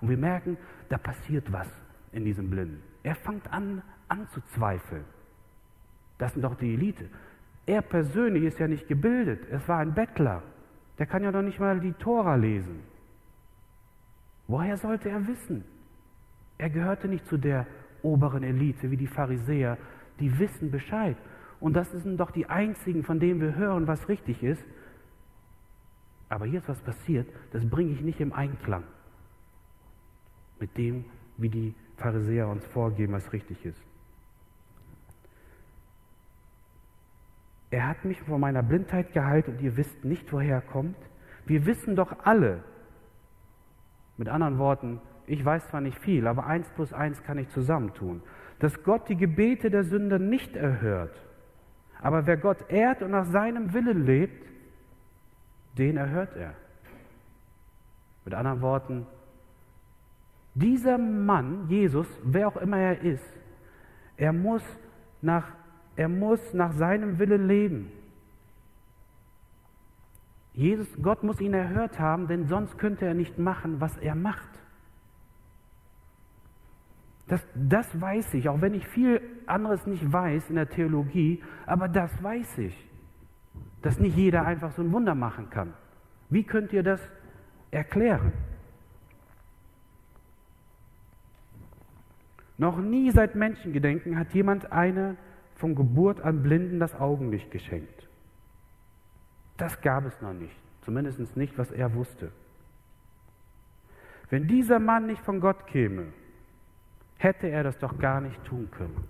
Und 0.01 0.09
wir 0.09 0.17
merken, 0.17 0.57
da 0.89 0.97
passiert 0.97 1.53
was 1.53 1.67
in 2.11 2.25
diesem 2.25 2.49
Blinden. 2.49 2.81
Er 3.03 3.15
fängt 3.15 3.51
an, 3.51 3.81
anzuzweifeln. 4.07 5.05
Das 6.17 6.33
sind 6.33 6.41
doch 6.41 6.55
die 6.55 6.73
Elite. 6.73 7.09
Er 7.65 7.81
persönlich 7.81 8.43
ist 8.43 8.59
ja 8.59 8.67
nicht 8.67 8.87
gebildet. 8.87 9.45
Es 9.51 9.67
war 9.67 9.79
ein 9.79 9.93
Bettler. 9.93 10.41
Der 10.97 11.05
kann 11.05 11.23
ja 11.23 11.31
noch 11.31 11.41
nicht 11.41 11.59
mal 11.59 11.79
die 11.79 11.93
Tora 11.93 12.35
lesen. 12.35 12.79
Woher 14.47 14.77
sollte 14.77 15.09
er 15.09 15.27
wissen? 15.27 15.63
Er 16.57 16.69
gehörte 16.69 17.07
nicht 17.07 17.25
zu 17.27 17.37
der 17.37 17.67
oberen 18.01 18.43
Elite 18.43 18.89
wie 18.89 18.97
die 18.97 19.07
Pharisäer, 19.07 19.77
die 20.19 20.39
wissen 20.39 20.71
Bescheid. 20.71 21.17
Und 21.59 21.73
das 21.73 21.91
sind 21.91 22.17
doch 22.17 22.31
die 22.31 22.47
einzigen, 22.47 23.03
von 23.03 23.19
denen 23.19 23.41
wir 23.41 23.55
hören, 23.55 23.87
was 23.87 24.07
richtig 24.09 24.41
ist. 24.43 24.63
Aber 26.29 26.45
hier 26.45 26.59
ist 26.59 26.69
was 26.69 26.81
passiert, 26.81 27.27
das 27.51 27.67
bringe 27.69 27.91
ich 27.91 28.01
nicht 28.01 28.19
im 28.19 28.33
Einklang 28.33 28.83
mit 30.59 30.75
dem, 30.77 31.05
wie 31.37 31.49
die 31.49 31.75
Pharisäer 31.97 32.47
uns 32.47 32.65
vorgeben, 32.65 33.13
was 33.13 33.33
richtig 33.33 33.65
ist. 33.65 33.81
Er 37.69 37.87
hat 37.87 38.05
mich 38.05 38.21
von 38.21 38.39
meiner 38.39 38.63
Blindheit 38.63 39.13
geheilt 39.13 39.47
und 39.49 39.61
ihr 39.61 39.75
wisst 39.75 40.05
nicht, 40.05 40.31
woher 40.31 40.55
er 40.55 40.61
kommt. 40.61 40.97
Wir 41.45 41.65
wissen 41.65 41.95
doch 41.95 42.15
alle, 42.23 42.63
mit 44.17 44.29
anderen 44.29 44.57
Worten, 44.57 45.01
ich 45.27 45.43
weiß 45.43 45.67
zwar 45.67 45.81
nicht 45.81 45.99
viel, 45.99 46.25
aber 46.27 46.47
eins 46.47 46.69
plus 46.71 46.93
eins 46.93 47.21
kann 47.23 47.37
ich 47.37 47.49
zusammentun, 47.49 48.21
dass 48.59 48.83
Gott 48.83 49.09
die 49.09 49.17
Gebete 49.17 49.69
der 49.69 49.83
Sünder 49.83 50.19
nicht 50.19 50.55
erhört. 50.55 51.15
Aber 52.01 52.25
wer 52.25 52.37
Gott 52.37 52.69
ehrt 52.69 53.01
und 53.01 53.11
nach 53.11 53.25
seinem 53.25 53.73
Willen 53.73 54.05
lebt, 54.05 54.47
den 55.77 55.97
erhört 55.97 56.35
er. 56.35 56.53
Mit 58.25 58.33
anderen 58.33 58.61
Worten, 58.61 59.05
Dieser 60.59 60.97
Mann, 60.97 61.67
Jesus, 61.69 62.07
wer 62.23 62.47
auch 62.47 62.57
immer 62.57 62.79
er 62.79 63.01
ist, 63.01 63.23
er 64.17 64.33
muss 64.33 64.63
nach, 65.21 65.47
er 65.95 66.09
muss 66.09 66.39
nach 66.51 66.71
seinem 66.73 67.19
Willen 67.19 67.47
leben. 67.47 67.91
Jesus, 70.53 70.87
Gott 70.99 71.21
muss 71.21 71.39
ihn 71.39 71.53
erhört 71.53 71.99
haben, 71.99 72.27
denn 72.27 72.47
sonst 72.47 72.79
könnte 72.79 73.05
er 73.05 73.13
nicht 73.13 73.37
machen, 73.37 73.79
was 73.79 73.95
er 73.97 74.15
macht. 74.15 74.49
Das, 77.27 77.45
das 77.53 78.01
weiß 78.01 78.33
ich, 78.33 78.49
auch 78.49 78.59
wenn 78.59 78.73
ich 78.73 78.87
viel 78.87 79.21
anderes 79.45 79.85
nicht 79.85 80.11
weiß 80.11 80.49
in 80.49 80.55
der 80.55 80.69
Theologie, 80.69 81.43
aber 81.67 81.87
das 81.87 82.11
weiß 82.23 82.57
ich, 82.57 82.89
dass 83.83 83.99
nicht 83.99 84.17
jeder 84.17 84.43
einfach 84.43 84.71
so 84.71 84.81
ein 84.81 84.91
Wunder 84.91 85.13
machen 85.13 85.51
kann. 85.51 85.75
Wie 86.31 86.43
könnt 86.43 86.73
ihr 86.73 86.81
das 86.81 87.01
erklären? 87.69 88.31
Noch 92.57 92.77
nie 92.77 93.11
seit 93.11 93.35
Menschengedenken 93.35 94.17
hat 94.17 94.33
jemand 94.33 94.71
eine 94.71 95.15
von 95.55 95.75
Geburt 95.75 96.21
an 96.21 96.43
Blinden 96.43 96.79
das 96.79 96.95
Augenlicht 96.95 97.51
geschenkt. 97.51 98.07
Das 99.57 99.81
gab 99.81 100.05
es 100.05 100.21
noch 100.21 100.33
nicht, 100.33 100.55
zumindest 100.81 101.35
nicht, 101.35 101.57
was 101.57 101.71
er 101.71 101.93
wusste. 101.93 102.31
Wenn 104.29 104.47
dieser 104.47 104.79
Mann 104.79 105.07
nicht 105.07 105.21
von 105.23 105.39
Gott 105.39 105.67
käme, 105.67 106.07
hätte 107.17 107.47
er 107.47 107.63
das 107.63 107.77
doch 107.79 107.97
gar 107.97 108.21
nicht 108.21 108.43
tun 108.43 108.69
können. 108.71 109.03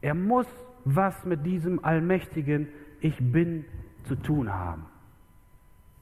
Er 0.00 0.14
muss 0.14 0.46
was 0.84 1.24
mit 1.24 1.44
diesem 1.44 1.84
allmächtigen 1.84 2.68
Ich 3.00 3.18
bin 3.18 3.64
zu 4.04 4.14
tun 4.14 4.52
haben. 4.52 4.86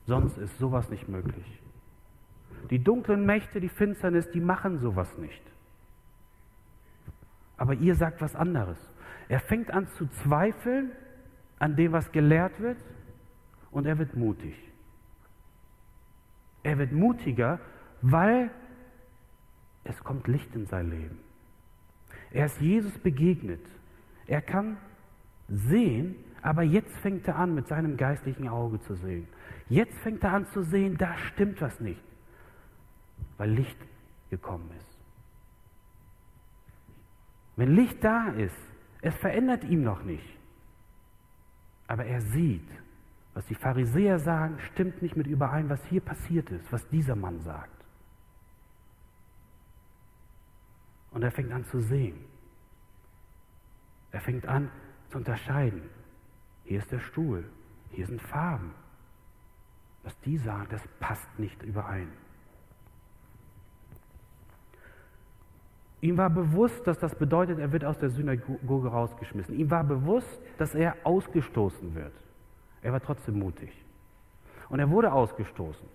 Sonst 0.07 0.37
ist 0.37 0.59
sowas 0.59 0.91
nicht 0.91 1.09
möglich. 1.09 1.64
Die 2.71 2.83
dunklen 2.83 3.27
Mächte, 3.27 3.61
die 3.61 3.69
Finsternis, 3.69 4.31
die 4.31 4.41
machen 4.41 4.79
sowas 4.79 5.17
nicht. 5.19 5.43
Aber 7.57 7.75
ihr 7.75 7.95
sagt 7.95 8.21
was 8.21 8.35
anderes. 8.35 8.79
Er 9.29 9.41
fängt 9.41 9.71
an 9.71 9.87
zu 9.89 10.07
zweifeln 10.09 10.91
an 11.59 11.77
dem, 11.77 11.93
was 11.93 12.13
gelehrt 12.13 12.61
wird, 12.61 12.79
und 13.71 13.87
er 13.87 13.99
wird 13.99 14.15
mutig. 14.15 14.55
Er 16.63 16.79
wird 16.79 16.93
mutiger, 16.93 17.59
weil 18.03 18.51
es 19.83 20.03
kommt 20.05 20.29
Licht 20.29 20.55
in 20.55 20.67
sein 20.67 20.91
Leben. 20.91 21.19
Er 22.31 22.47
ist 22.47 22.61
Jesus 22.61 22.97
begegnet. 22.99 23.61
Er 24.27 24.41
kann 24.41 24.77
sehen, 25.49 26.17
aber 26.43 26.63
jetzt 26.63 26.97
fängt 26.99 27.27
er 27.29 27.37
an, 27.37 27.55
mit 27.55 27.67
seinem 27.69 27.97
geistlichen 27.97 28.49
Auge 28.49 28.81
zu 28.81 28.95
sehen. 28.95 29.27
Jetzt 29.69 29.99
fängt 29.99 30.23
er 30.23 30.33
an 30.33 30.47
zu 30.47 30.63
sehen, 30.63 30.97
da 30.97 31.17
stimmt 31.17 31.61
was 31.61 31.81
nicht, 31.81 32.03
weil 33.37 33.51
Licht 33.51 33.79
gekommen 34.31 34.71
ist. 34.79 34.99
Wenn 37.57 37.75
Licht 37.75 38.03
da 38.03 38.29
ist, 38.31 38.57
es 39.01 39.15
verändert 39.17 39.65
ihm 39.65 39.83
noch 39.83 40.03
nicht, 40.03 40.39
aber 41.87 42.05
er 42.05 42.21
sieht, 42.21 42.69
was 43.35 43.45
die 43.47 43.55
Pharisäer 43.55 44.19
sagen, 44.19 44.59
stimmt 44.73 45.03
nicht 45.03 45.17
mit 45.17 45.27
überein, 45.27 45.69
was 45.69 45.85
hier 45.87 46.01
passiert 46.01 46.51
ist, 46.51 46.73
was 46.73 46.89
dieser 46.89 47.17
Mann 47.17 47.41
sagt. 47.41 47.71
Und 51.11 51.23
er 51.23 51.31
fängt 51.31 51.53
an 51.53 51.65
zu 51.65 51.81
sehen. 51.81 52.25
Er 54.11 54.21
fängt 54.21 54.47
an 54.47 54.71
zu 55.11 55.19
unterscheiden. 55.19 55.83
Hier 56.65 56.79
ist 56.79 56.91
der 56.91 57.01
Stuhl, 57.01 57.45
hier 57.91 58.07
sind 58.07 58.23
Farben. 58.23 58.75
Was 60.03 60.19
die 60.21 60.39
sagen, 60.39 60.67
das 60.71 60.83
passt 61.01 61.39
nicht 61.39 61.63
überein. 61.63 62.13
Ihm 66.05 66.19
war 66.19 66.29
bewusst, 66.29 66.87
dass 66.87 66.99
das 66.99 67.15
bedeutet, 67.15 67.59
er 67.59 67.73
wird 67.73 67.83
aus 67.83 67.99
der 67.99 68.11
Synagoge 68.11 68.89
rausgeschmissen. 68.89 69.55
Ihm 69.55 69.71
war 69.71 69.85
bewusst, 69.85 70.39
dass 70.59 70.75
er 70.75 70.97
ausgestoßen 71.03 71.95
wird. 71.95 72.13
Er 72.83 72.93
war 72.93 73.01
trotzdem 73.01 73.39
mutig. 73.39 73.73
Und 74.69 74.81
er 74.81 74.91
wurde 74.91 75.11
ausgestoßen. 75.11 75.89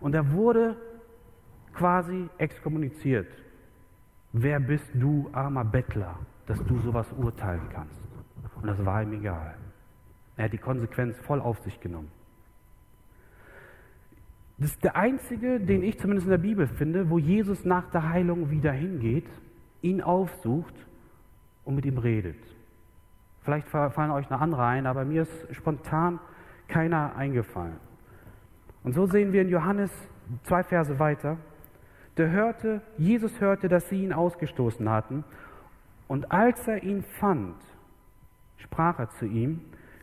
Und 0.00 0.16
er 0.16 0.32
wurde 0.32 0.74
quasi 1.74 2.28
exkommuniziert. 2.38 3.28
Wer 4.32 4.58
bist 4.58 4.90
du, 4.94 5.30
armer 5.32 5.64
Bettler, 5.64 6.18
dass 6.48 6.58
du 6.64 6.80
sowas 6.80 7.06
urteilen 7.12 7.68
kannst? 7.72 8.02
Und 8.56 8.66
das 8.66 8.84
war 8.84 9.04
ihm 9.04 9.12
egal. 9.12 9.54
Er 10.36 10.46
hat 10.46 10.52
die 10.52 10.58
Konsequenz 10.58 11.16
voll 11.20 11.40
auf 11.40 11.60
sich 11.60 11.78
genommen. 11.78 12.10
Das 14.58 14.72
ist 14.72 14.82
der 14.82 14.96
einzige, 14.96 15.60
den 15.60 15.84
ich 15.84 16.00
zumindest 16.00 16.26
in 16.26 16.32
der 16.32 16.38
Bibel 16.38 16.66
finde, 16.66 17.08
wo 17.10 17.18
Jesus 17.20 17.64
nach 17.64 17.88
der 17.92 18.08
Heilung 18.08 18.50
wieder 18.50 18.72
hingeht, 18.72 19.28
ihn 19.82 20.00
aufsucht 20.00 20.74
und 21.64 21.74
mit 21.74 21.84
ihm 21.84 21.98
redet. 21.98 22.38
Vielleicht 23.42 23.68
fallen 23.68 24.10
euch 24.12 24.30
noch 24.30 24.40
andere 24.40 24.64
ein, 24.64 24.86
aber 24.86 25.04
mir 25.04 25.22
ist 25.22 25.54
spontan 25.54 26.20
keiner 26.68 27.16
eingefallen. 27.16 27.76
Und 28.84 28.94
so 28.94 29.06
sehen 29.06 29.32
wir 29.32 29.42
in 29.42 29.48
Johannes 29.48 29.90
zwei 30.44 30.62
Verse 30.62 30.98
weiter, 30.98 31.36
der 32.16 32.30
hörte, 32.30 32.82
Jesus 32.98 33.40
hörte, 33.40 33.68
dass 33.68 33.88
sie 33.88 34.02
ihn 34.02 34.12
ausgestoßen 34.12 34.88
hatten. 34.88 35.24
Und 36.08 36.30
als 36.30 36.66
er 36.68 36.82
ihn 36.82 37.02
fand, 37.02 37.56
sprach 38.58 38.98
er 38.98 39.08
zu 39.10 39.26
ihm, 39.26 39.60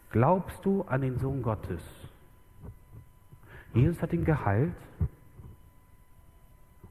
glaubst 0.10 0.66
du 0.66 0.82
an 0.84 1.02
den 1.02 1.20
Sohn 1.20 1.42
Gottes? 1.42 1.84
Jesus 3.74 4.02
hat 4.02 4.12
ihn 4.14 4.26
geheilt. 4.26 4.76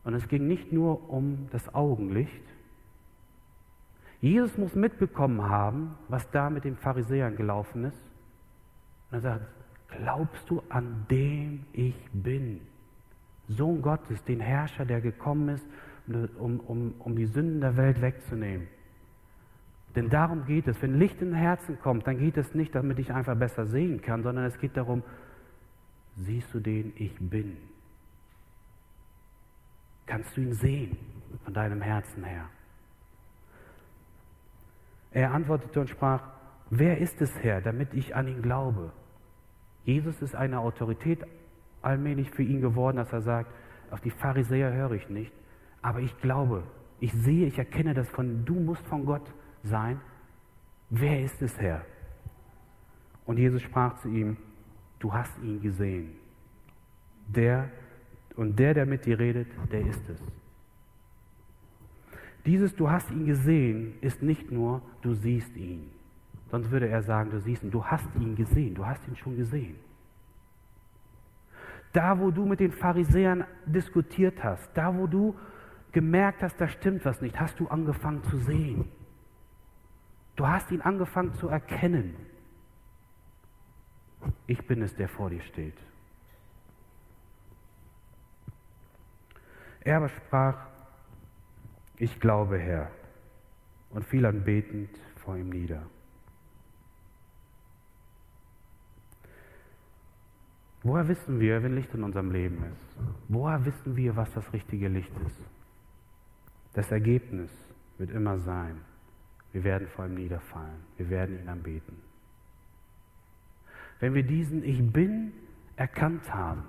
Und 0.05 0.15
es 0.15 0.29
ging 0.29 0.47
nicht 0.47 0.73
nur 0.73 1.11
um 1.11 1.49
das 1.51 1.75
Augenlicht. 1.75 2.48
Jesus 4.21 4.59
muss 4.59 4.75
mitbekommen 4.75 5.43
haben, 5.43 5.95
was 6.09 6.29
da 6.31 6.51
mit 6.51 6.65
den 6.65 6.77
Pharisäern 6.77 7.37
gelaufen 7.37 7.85
ist. 7.85 8.03
Und 9.11 9.19
er 9.19 9.21
sagt, 9.21 9.47
glaubst 9.89 10.51
du 10.51 10.63
an 10.69 11.07
dem 11.11 11.65
ich 11.73 11.95
bin? 12.13 12.61
Sohn 13.49 13.81
Gottes, 13.81 14.23
den 14.25 14.41
Herrscher, 14.41 14.85
der 14.85 15.01
gekommen 15.01 15.49
ist, 15.49 15.67
um, 16.39 16.61
um, 16.61 16.95
um 16.99 17.17
die 17.17 17.27
Sünden 17.27 17.61
der 17.61 17.77
Welt 17.77 18.01
wegzunehmen. 18.01 18.67
Denn 19.95 20.11
darum 20.11 20.45
geht 20.45 20.69
es. 20.69 20.81
Wenn 20.83 20.99
Licht 20.99 21.21
in 21.23 21.35
Herzen 21.35 21.79
kommt, 21.81 22.07
dann 22.07 22.19
geht 22.19 22.37
es 22.37 22.55
nicht, 22.55 22.75
damit 22.75 22.99
ich 22.99 23.13
einfach 23.13 23.37
besser 23.37 23.67
sehen 23.67 24.03
kann, 24.03 24.23
sondern 24.23 24.45
es 24.45 24.59
geht 24.59 24.77
darum, 24.77 25.03
siehst 26.17 26.53
du 26.53 26.61
den 26.61 26.93
ich 26.97 27.15
bin? 27.19 27.57
Kannst 30.07 30.37
du 30.37 30.41
ihn 30.41 30.53
sehen 30.53 30.97
von 31.45 31.55
deinem 31.55 31.81
Herzen 31.81 32.25
her? 32.25 32.49
Er 35.11 35.33
antwortete 35.33 35.81
und 35.81 35.89
sprach, 35.89 36.23
wer 36.71 36.99
ist 36.99 37.21
es 37.21 37.35
Herr, 37.43 37.61
damit 37.61 37.95
ich 37.95 38.15
an 38.15 38.29
ihn 38.29 38.43
glaube? 38.43 38.93
Jesus 39.85 40.21
ist 40.21 40.35
eine 40.35 40.61
Autorität 40.61 41.25
allmählich 41.81 42.31
für 42.31 42.43
ihn 42.43 42.61
geworden, 42.61 42.97
dass 42.97 43.13
er 43.13 43.23
sagt, 43.23 43.51
auf 43.91 44.01
die 44.01 44.11
Pharisäer 44.11 44.73
höre 44.73 44.93
ich 44.93 45.09
nicht, 45.09 45.33
aber 45.81 46.01
ich 46.01 46.17
glaube, 46.21 46.65
ich 47.01 47.13
sehe, 47.13 47.47
ich 47.47 47.59
erkenne 47.59 47.95
das 47.95 48.09
von, 48.11 48.45
du 48.45 48.55
musst 48.55 48.87
von 48.87 49.05
Gott 49.05 49.33
sein. 49.63 50.01
Wer 50.91 51.23
ist 51.23 51.41
es, 51.41 51.57
Herr? 51.59 51.85
Und 53.25 53.39
Jesus 53.39 53.63
sprach 53.63 53.95
zu 54.01 54.09
ihm, 54.09 54.37
du 54.99 55.13
hast 55.13 55.39
ihn 55.39 55.61
gesehen. 55.61 56.17
Der 57.29 57.71
und 58.37 58.59
der, 58.59 58.75
der 58.75 58.87
mit 58.87 59.05
dir 59.05 59.19
redet, 59.19 59.49
der 59.71 59.87
ist 59.87 60.09
es. 60.09 60.23
Dieses 62.47 62.75
Du 62.75 62.91
hast 62.91 63.11
ihn 63.11 63.27
gesehen 63.27 63.95
ist 64.01 64.23
nicht 64.23 64.51
nur, 64.51 64.83
du 65.03 65.15
siehst 65.15 65.57
ihn. 65.57 65.91
Sonst 66.51 66.71
würde 66.71 66.89
er 66.89 67.03
sagen, 67.03 67.31
du 67.31 67.41
siehst 67.41 67.63
ihn. 67.63 67.71
Du 67.71 67.85
hast 67.85 68.09
ihn 68.17 68.37
gesehen, 68.37 68.75
du 68.75 68.87
hast 68.87 69.07
ihn 69.07 69.17
schon 69.17 69.37
gesehen. 69.37 69.77
Da, 71.93 72.19
wo 72.19 72.31
du 72.31 72.45
mit 72.47 72.61
den 72.61 72.73
Pharisäern 72.73 73.45
diskutiert 73.67 74.43
hast, 74.43 74.71
da, 74.75 74.95
wo 74.95 75.07
du 75.07 75.35
gemerkt 75.93 76.43
hast, 76.43 76.61
da 76.61 76.69
stimmt 76.69 77.05
was 77.05 77.21
nicht, 77.21 77.39
hast 77.41 77.59
du 77.61 77.69
angefangen 77.69 78.23
zu 78.25 78.37
sehen. 78.39 78.89
Du 80.37 80.47
hast 80.47 80.71
ihn 80.71 80.81
angefangen 80.83 81.35
zu 81.35 81.49
erkennen. 81.49 82.15
Ich 84.47 84.67
bin 84.67 84.83
es, 84.83 84.95
der 84.95 85.09
vor 85.09 85.31
dir 85.31 85.41
steht. 85.41 85.77
Er 89.81 89.97
aber 89.97 90.09
sprach, 90.09 90.67
ich 91.99 92.21
glaube, 92.21 92.59
Herr, 92.59 92.91
und 93.91 94.05
fiel 94.05 94.25
anbetend 94.27 94.91
vor 95.17 95.37
ihm 95.37 95.51
nieder. 95.51 95.83
Woher 100.83 101.09
wissen 101.09 101.41
wir, 101.41 101.63
wenn 101.63 101.75
Licht 101.75 101.93
in 101.95 102.05
unserem 102.05 102.31
Leben 102.31 102.63
ist? 102.73 102.97
Woher 103.29 103.65
wissen 103.65 103.97
wir, 103.97 104.15
was 104.17 104.33
das 104.33 104.53
richtige 104.53 104.89
Licht 104.89 105.13
ist? 105.27 105.41
Das 106.75 106.91
Ergebnis 106.93 107.51
wird 107.99 108.11
immer 108.11 108.39
sein, 108.39 108.81
wir 109.53 109.65
werden 109.65 109.89
vor 109.89 110.07
ihm 110.07 110.15
niederfallen, 110.15 110.81
wir 110.97 111.11
werden 111.11 111.41
ihn 111.41 111.49
anbeten. 111.49 111.97
Wenn 113.99 114.15
wir 114.15 114.23
diesen 114.23 114.63
Ich 114.63 114.81
bin 114.93 115.33
erkannt 115.77 116.33
haben, 116.33 116.63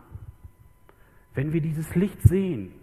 Wenn 1.36 1.54
wir 1.54 1.62
dieses 1.62 1.96
Licht 1.96 2.22
sehen 2.24 2.74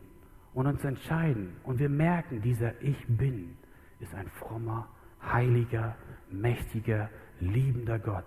und 0.57 0.66
uns 0.66 0.83
entscheiden 0.85 1.55
und 1.64 1.79
wir 1.79 1.90
merken, 1.90 2.40
dieser 2.40 2.81
Ich 2.81 2.97
bin 3.07 3.59
ist 4.01 4.14
ein 4.14 4.27
frommer, 4.40 4.88
heiliger, 5.23 5.95
mächtiger, 6.31 7.11
liebender 7.40 7.99
Gott. 7.99 8.25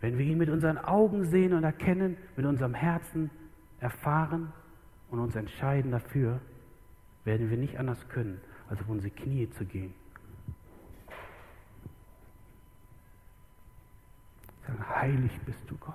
Wenn 0.00 0.18
wir 0.18 0.26
ihn 0.26 0.38
mit 0.38 0.48
unseren 0.48 0.76
Augen 0.76 1.24
sehen 1.26 1.52
und 1.52 1.62
erkennen, 1.62 2.16
mit 2.34 2.44
unserem 2.44 2.74
Herzen 2.74 3.30
erfahren 3.78 4.52
und 5.08 5.20
uns 5.20 5.36
entscheiden 5.36 5.92
dafür, 5.92 6.40
werden 7.22 7.48
wir 7.48 7.58
nicht 7.58 7.78
anders 7.78 8.08
können, 8.08 8.40
als 8.68 8.80
auf 8.80 8.88
unsere 8.88 9.14
Knie 9.14 9.48
zu 9.50 9.64
gehen. 9.64 9.94
Sagen, 14.66 14.84
heilig 14.96 15.40
bist 15.46 15.62
du 15.70 15.76
Gott, 15.76 15.94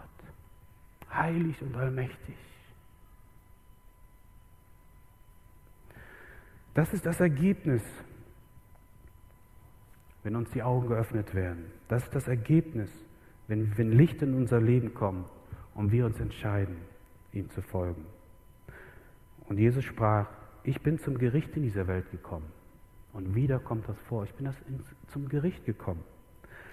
heilig 1.12 1.62
und 1.62 1.76
allmächtig. 1.76 2.38
Das 6.74 6.94
ist 6.94 7.06
das 7.06 7.20
Ergebnis, 7.20 7.84
wenn 10.24 10.36
uns 10.36 10.50
die 10.52 10.64
Augen 10.64 10.88
geöffnet 10.88 11.36
werden. 11.36 11.66
Das 11.88 12.04
ist 12.04 12.16
das 12.16 12.28
Ergebnis, 12.28 12.90
wenn, 13.48 13.78
wenn 13.78 13.92
Licht 13.92 14.22
in 14.22 14.34
unser 14.34 14.60
Leben 14.60 14.94
kommt 14.94 15.28
und 15.76 15.92
wir 15.92 16.06
uns 16.06 16.20
entscheiden, 16.20 16.78
ihm 17.32 17.50
zu 17.50 17.62
folgen. 17.62 18.06
Und 19.48 19.60
Jesus 19.60 19.84
sprach, 19.84 20.30
ich 20.64 20.82
bin 20.82 20.98
zum 20.98 21.18
Gericht 21.18 21.56
in 21.56 21.64
dieser 21.64 21.88
Welt 21.88 22.10
gekommen. 22.12 22.48
Und 23.12 23.36
wieder 23.36 23.60
kommt 23.60 23.88
das 23.88 24.00
vor, 24.04 24.24
ich 24.24 24.34
bin 24.34 24.46
das 24.46 24.60
ins, 24.62 24.86
zum 25.12 25.30
Gericht 25.30 25.66
gekommen. 25.66 26.04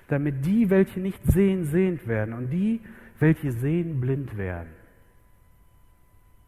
Damit 0.09 0.47
die, 0.47 0.71
welche 0.71 1.01
nicht 1.01 1.21
sehen, 1.25 1.65
sehend 1.65 2.07
werden 2.07 2.35
und 2.35 2.51
die, 2.51 2.81
welche 3.19 3.53
sehen, 3.53 4.01
blind 4.01 4.37
werden. 4.37 4.71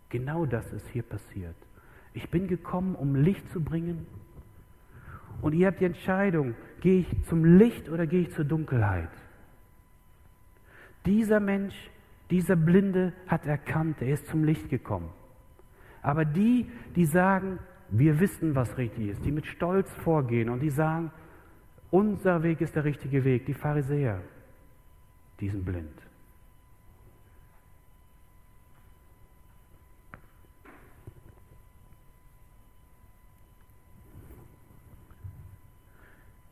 Genau 0.08 0.46
das 0.46 0.72
ist 0.72 0.88
hier 0.88 1.02
passiert. 1.02 1.56
Ich 2.14 2.28
bin 2.30 2.46
gekommen, 2.46 2.94
um 2.94 3.14
Licht 3.14 3.50
zu 3.50 3.60
bringen. 3.62 4.06
Und 5.40 5.54
ihr 5.54 5.66
habt 5.66 5.80
die 5.80 5.86
Entscheidung, 5.86 6.54
gehe 6.80 7.00
ich 7.00 7.24
zum 7.24 7.44
Licht 7.44 7.88
oder 7.88 8.06
gehe 8.06 8.22
ich 8.22 8.30
zur 8.32 8.44
Dunkelheit? 8.44 9.10
Dieser 11.06 11.40
Mensch, 11.40 11.74
dieser 12.30 12.56
Blinde 12.56 13.12
hat 13.26 13.46
erkannt, 13.46 14.00
er 14.00 14.14
ist 14.14 14.26
zum 14.28 14.44
Licht 14.44 14.68
gekommen. 14.68 15.10
Aber 16.00 16.24
die, 16.24 16.70
die 16.94 17.04
sagen, 17.04 17.58
wir 17.90 18.20
wissen, 18.20 18.54
was 18.54 18.76
richtig 18.78 19.08
ist, 19.08 19.24
die 19.24 19.32
mit 19.32 19.46
Stolz 19.46 19.92
vorgehen 19.96 20.48
und 20.48 20.60
die 20.60 20.70
sagen, 20.70 21.10
unser 21.90 22.42
Weg 22.42 22.60
ist 22.60 22.74
der 22.74 22.84
richtige 22.84 23.24
Weg, 23.24 23.46
die 23.46 23.54
Pharisäer, 23.54 24.22
die 25.40 25.48
sind 25.48 25.64
blind. 25.64 25.92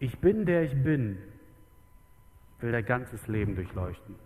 Ich 0.00 0.18
bin, 0.18 0.46
der 0.46 0.62
ich 0.62 0.82
bin, 0.82 1.18
will 2.60 2.72
dein 2.72 2.84
ganzes 2.84 3.28
Leben 3.28 3.54
durchleuchten. 3.54 4.16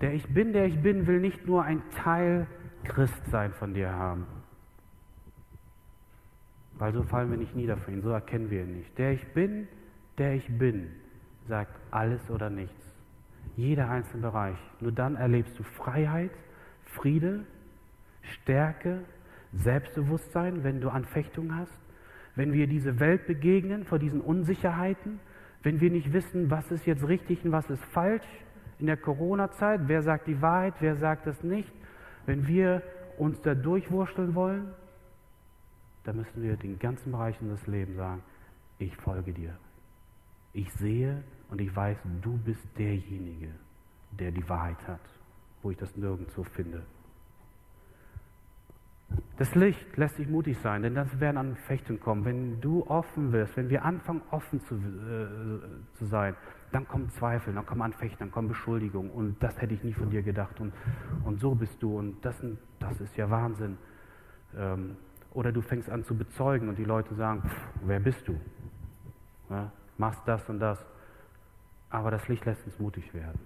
Der 0.00 0.12
ich 0.12 0.26
bin, 0.32 0.52
der 0.52 0.66
ich 0.66 0.80
bin, 0.80 1.06
will 1.06 1.20
nicht 1.20 1.46
nur 1.46 1.64
ein 1.64 1.82
Teil 1.90 2.46
Christsein 2.84 3.52
von 3.52 3.74
dir 3.74 3.90
haben. 3.90 4.26
Weil 6.74 6.92
so 6.92 7.02
fallen 7.02 7.30
wir 7.30 7.38
nicht 7.38 7.56
nieder 7.56 7.76
für 7.76 7.90
ihn, 7.90 8.02
so 8.02 8.10
erkennen 8.10 8.50
wir 8.50 8.62
ihn 8.62 8.76
nicht. 8.76 8.98
Der 8.98 9.12
ich 9.12 9.26
bin, 9.32 9.66
der 10.18 10.34
ich 10.34 10.46
bin, 10.58 10.90
sagt 11.48 11.74
alles 11.90 12.28
oder 12.30 12.50
nichts. 12.50 12.84
Jeder 13.56 13.90
einzelne 13.90 14.22
Bereich. 14.22 14.58
Nur 14.80 14.92
dann 14.92 15.16
erlebst 15.16 15.58
du 15.58 15.62
Freiheit, 15.62 16.32
Friede, 16.84 17.44
Stärke, 18.22 19.04
Selbstbewusstsein, 19.52 20.64
wenn 20.64 20.80
du 20.80 20.90
Anfechtungen 20.90 21.56
hast. 21.56 21.81
Wenn 22.34 22.52
wir 22.52 22.66
diese 22.66 22.98
Welt 23.00 23.26
begegnen 23.26 23.84
vor 23.84 23.98
diesen 23.98 24.20
Unsicherheiten, 24.20 25.20
wenn 25.62 25.80
wir 25.80 25.90
nicht 25.90 26.12
wissen, 26.12 26.50
was 26.50 26.70
ist 26.70 26.86
jetzt 26.86 27.06
richtig 27.06 27.44
und 27.44 27.52
was 27.52 27.68
ist 27.70 27.84
falsch 27.86 28.26
in 28.78 28.86
der 28.86 28.96
Corona-Zeit, 28.96 29.82
wer 29.86 30.02
sagt 30.02 30.26
die 30.26 30.40
Wahrheit, 30.40 30.74
wer 30.80 30.96
sagt 30.96 31.26
das 31.26 31.42
nicht, 31.44 31.72
wenn 32.26 32.46
wir 32.46 32.82
uns 33.18 33.40
da 33.42 33.54
durchwurschteln 33.54 34.34
wollen, 34.34 34.72
dann 36.04 36.16
müssen 36.16 36.42
wir 36.42 36.56
den 36.56 36.78
ganzen 36.78 37.12
Bereich 37.12 37.40
unseres 37.40 37.66
Lebens 37.66 37.96
sagen, 37.96 38.22
ich 38.78 38.96
folge 38.96 39.32
dir. 39.32 39.56
Ich 40.52 40.72
sehe 40.72 41.22
und 41.48 41.60
ich 41.60 41.74
weiß, 41.74 41.96
du 42.20 42.36
bist 42.38 42.66
derjenige, 42.76 43.50
der 44.10 44.32
die 44.32 44.46
Wahrheit 44.48 44.86
hat, 44.88 45.00
wo 45.62 45.70
ich 45.70 45.76
das 45.76 45.96
nirgendwo 45.96 46.42
finde. 46.42 46.82
Das 49.38 49.54
Licht 49.54 49.96
lässt 49.96 50.18
dich 50.18 50.28
mutig 50.28 50.58
sein, 50.58 50.82
denn 50.82 50.94
das 50.94 51.18
werden 51.18 51.36
an 51.36 51.56
Fechten 51.66 51.98
kommen. 51.98 52.24
Wenn 52.24 52.60
du 52.60 52.86
offen 52.86 53.32
wirst, 53.32 53.56
wenn 53.56 53.70
wir 53.70 53.84
anfangen, 53.84 54.22
offen 54.30 54.60
zu, 54.60 54.74
äh, 54.76 55.98
zu 55.98 56.06
sein, 56.06 56.36
dann 56.70 56.86
kommen 56.86 57.10
Zweifel, 57.10 57.54
dann 57.54 57.66
kommen 57.66 57.82
Anfechten, 57.82 58.18
dann 58.18 58.30
kommen 58.30 58.48
Beschuldigungen 58.48 59.10
und 59.10 59.42
das 59.42 59.60
hätte 59.60 59.74
ich 59.74 59.82
nie 59.82 59.92
von 59.92 60.10
dir 60.10 60.22
gedacht 60.22 60.60
und, 60.60 60.72
und 61.24 61.40
so 61.40 61.54
bist 61.54 61.82
du 61.82 61.98
und 61.98 62.24
das, 62.24 62.40
das 62.78 63.00
ist 63.00 63.16
ja 63.16 63.30
Wahnsinn. 63.30 63.78
Ähm, 64.56 64.96
oder 65.32 65.50
du 65.50 65.62
fängst 65.62 65.88
an 65.88 66.04
zu 66.04 66.14
bezeugen 66.14 66.68
und 66.68 66.78
die 66.78 66.84
Leute 66.84 67.14
sagen, 67.14 67.42
pff, 67.42 67.68
wer 67.84 68.00
bist 68.00 68.26
du? 68.28 68.38
Ja, 69.50 69.72
machst 69.98 70.22
das 70.26 70.48
und 70.48 70.60
das. 70.60 70.78
Aber 71.90 72.10
das 72.10 72.28
Licht 72.28 72.44
lässt 72.44 72.64
uns 72.64 72.78
mutig 72.78 73.12
werden. 73.14 73.40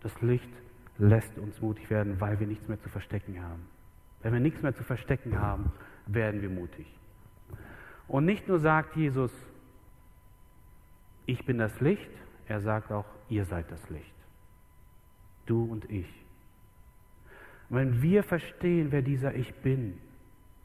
Das 0.00 0.20
Licht 0.20 0.50
lässt 0.98 1.36
uns 1.38 1.60
mutig 1.60 1.90
werden, 1.90 2.20
weil 2.20 2.38
wir 2.40 2.46
nichts 2.46 2.68
mehr 2.68 2.80
zu 2.80 2.88
verstecken 2.88 3.42
haben. 3.42 3.75
Wenn 4.26 4.32
wir 4.32 4.40
nichts 4.40 4.60
mehr 4.60 4.74
zu 4.74 4.82
verstecken 4.82 5.38
haben, 5.38 5.70
werden 6.06 6.42
wir 6.42 6.50
mutig. 6.50 6.84
Und 8.08 8.24
nicht 8.24 8.48
nur 8.48 8.58
sagt 8.58 8.96
Jesus, 8.96 9.30
ich 11.26 11.46
bin 11.46 11.58
das 11.58 11.80
Licht, 11.80 12.10
er 12.48 12.60
sagt 12.60 12.90
auch, 12.90 13.04
ihr 13.28 13.44
seid 13.44 13.70
das 13.70 13.88
Licht. 13.88 14.12
Du 15.46 15.62
und 15.62 15.88
ich. 15.88 16.12
wenn 17.68 18.02
wir 18.02 18.24
verstehen, 18.24 18.90
wer 18.90 19.02
dieser 19.02 19.32
Ich 19.36 19.54
bin 19.62 19.96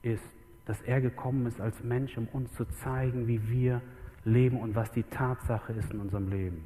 ist, 0.02 0.26
dass 0.66 0.82
er 0.82 1.00
gekommen 1.00 1.46
ist 1.46 1.62
als 1.62 1.84
Mensch, 1.84 2.18
um 2.18 2.28
uns 2.30 2.52
zu 2.54 2.66
zeigen, 2.66 3.28
wie 3.28 3.48
wir 3.48 3.84
leben 4.26 4.60
und 4.60 4.74
was 4.74 4.92
die 4.92 5.04
Tatsache 5.04 5.74
ist 5.74 5.94
in 5.94 6.00
unserem 6.00 6.30
Leben. 6.30 6.64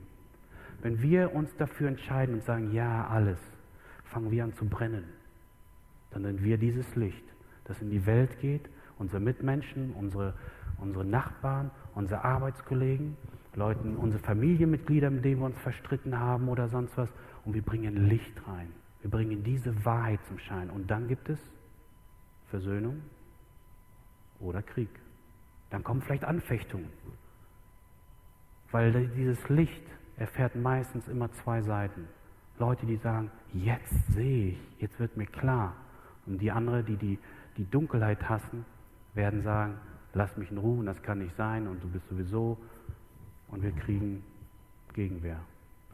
Wenn 0.81 1.01
wir 1.01 1.35
uns 1.35 1.53
dafür 1.57 1.89
entscheiden 1.89 2.35
und 2.35 2.43
sagen, 2.45 2.71
ja, 2.71 3.05
alles, 3.09 3.41
fangen 4.05 4.31
wir 4.31 4.45
an 4.45 4.53
zu 4.53 4.63
brennen. 4.63 5.14
Sind 6.15 6.43
wir 6.43 6.57
dieses 6.57 6.95
Licht, 6.95 7.23
das 7.65 7.81
in 7.81 7.89
die 7.89 8.05
Welt 8.05 8.39
geht, 8.39 8.69
unsere 8.97 9.19
Mitmenschen, 9.19 9.91
unsere, 9.91 10.33
unsere 10.77 11.03
Nachbarn, 11.03 11.71
unsere 11.93 12.23
Arbeitskollegen, 12.23 13.17
Leuten, 13.53 13.97
unsere 13.97 14.23
Familienmitglieder, 14.23 15.09
mit 15.09 15.25
denen 15.25 15.41
wir 15.41 15.45
uns 15.45 15.59
verstritten 15.59 16.17
haben 16.17 16.47
oder 16.47 16.69
sonst 16.69 16.97
was. 16.97 17.09
Und 17.43 17.53
wir 17.53 17.61
bringen 17.61 18.07
Licht 18.07 18.47
rein. 18.47 18.69
Wir 19.01 19.11
bringen 19.11 19.43
diese 19.43 19.85
Wahrheit 19.85 20.19
zum 20.27 20.39
Schein. 20.39 20.69
Und 20.69 20.89
dann 20.89 21.07
gibt 21.09 21.29
es 21.29 21.39
Versöhnung 22.49 23.01
oder 24.39 24.61
Krieg. 24.61 24.89
Dann 25.69 25.83
kommen 25.83 26.01
vielleicht 26.01 26.23
Anfechtungen. 26.23 26.89
Weil 28.71 29.07
dieses 29.09 29.49
Licht 29.49 29.83
erfährt 30.15 30.55
meistens 30.55 31.07
immer 31.09 31.29
zwei 31.33 31.61
Seiten. 31.61 32.07
Leute, 32.57 32.85
die 32.85 32.95
sagen, 32.95 33.31
jetzt 33.53 33.93
sehe 34.13 34.51
ich, 34.51 34.59
jetzt 34.79 34.97
wird 34.99 35.17
mir 35.17 35.25
klar. 35.25 35.75
Und 36.25 36.39
die 36.39 36.51
anderen, 36.51 36.85
die, 36.85 36.97
die 36.97 37.19
die 37.57 37.69
Dunkelheit 37.69 38.27
hassen, 38.27 38.65
werden 39.13 39.41
sagen, 39.43 39.77
lass 40.13 40.35
mich 40.37 40.51
in 40.51 40.57
Ruhe, 40.57 40.83
das 40.85 41.01
kann 41.01 41.19
nicht 41.19 41.35
sein 41.35 41.67
und 41.67 41.83
du 41.83 41.87
bist 41.87 42.07
sowieso 42.09 42.57
und 43.47 43.63
wir 43.63 43.71
kriegen 43.71 44.23
Gegenwehr. 44.93 45.39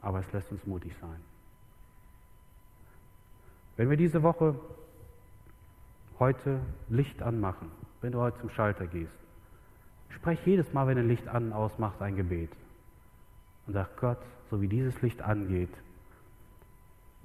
Aber 0.00 0.20
es 0.20 0.32
lässt 0.32 0.50
uns 0.50 0.66
mutig 0.66 0.94
sein. 1.00 1.20
Wenn 3.76 3.90
wir 3.90 3.96
diese 3.96 4.22
Woche 4.22 4.58
heute 6.18 6.60
Licht 6.88 7.22
anmachen, 7.22 7.70
wenn 8.00 8.12
du 8.12 8.20
heute 8.20 8.38
zum 8.40 8.50
Schalter 8.50 8.86
gehst, 8.86 9.12
sprech 10.10 10.44
jedes 10.44 10.72
Mal, 10.72 10.86
wenn 10.86 10.98
ein 10.98 11.08
Licht 11.08 11.26
an 11.28 11.46
und 11.46 11.52
ausmacht, 11.52 12.02
ein 12.02 12.16
Gebet. 12.16 12.50
Und 13.66 13.74
sag 13.74 13.96
Gott, 13.96 14.18
so 14.50 14.60
wie 14.60 14.68
dieses 14.68 15.00
Licht 15.02 15.22
angeht, 15.22 15.72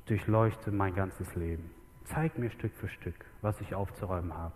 durchleuchte 0.05 0.72
mein 0.72 0.95
ganzes 0.95 1.36
Leben. 1.36 1.70
Zeig 2.08 2.38
mir 2.38 2.49
Stück 2.49 2.74
für 2.76 2.88
Stück, 2.88 3.26
was 3.41 3.60
ich 3.62 3.76
aufzuräumen 3.76 4.34
habe, 4.34 4.53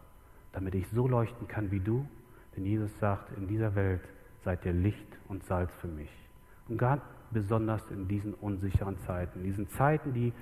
damit 0.54 0.76
ich 0.76 0.88
so 0.90 1.08
leuchten 1.08 1.48
kann 1.48 1.72
wie 1.72 1.80
du. 1.80 2.08
Denn 2.56 2.66
Jesus 2.66 2.92
sagt, 3.00 3.36
in 3.38 3.48
dieser 3.48 3.76
Welt 3.76 4.02
seid 4.44 4.66
ihr 4.66 4.74
Licht 4.74 5.08
und 5.28 5.44
Salz 5.44 5.74
für 5.76 5.88
mich. 5.88 6.12
Und 6.68 6.78
ganz 6.78 7.02
besonders 7.32 7.90
in 7.92 8.08
diesen 8.08 8.34
unsicheren 8.34 8.98
Zeiten, 9.00 9.40
in 9.40 9.46
diesen 9.46 9.70
Zeiten, 9.70 10.14
die 10.14 10.34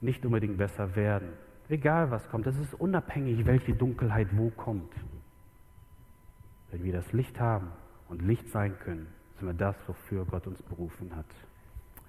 nicht 0.00 0.24
unbedingt 0.24 0.56
besser 0.56 0.94
werden. 0.96 1.28
Egal 1.68 2.10
was 2.10 2.28
kommt, 2.30 2.46
es 2.46 2.58
ist 2.58 2.74
unabhängig, 2.74 3.46
welche 3.46 3.74
Dunkelheit 3.74 4.28
wo 4.32 4.50
kommt. 4.50 4.92
Wenn 6.70 6.84
wir 6.84 6.92
das 6.92 7.12
Licht 7.12 7.38
haben 7.38 7.68
und 8.08 8.22
Licht 8.22 8.48
sein 8.48 8.78
können, 8.80 9.06
sind 9.36 9.46
wir 9.46 9.54
das, 9.54 9.76
wofür 9.86 10.24
Gott 10.24 10.46
uns 10.46 10.62
berufen 10.62 11.14
hat. 11.14 11.26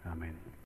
Amen. 0.04 0.36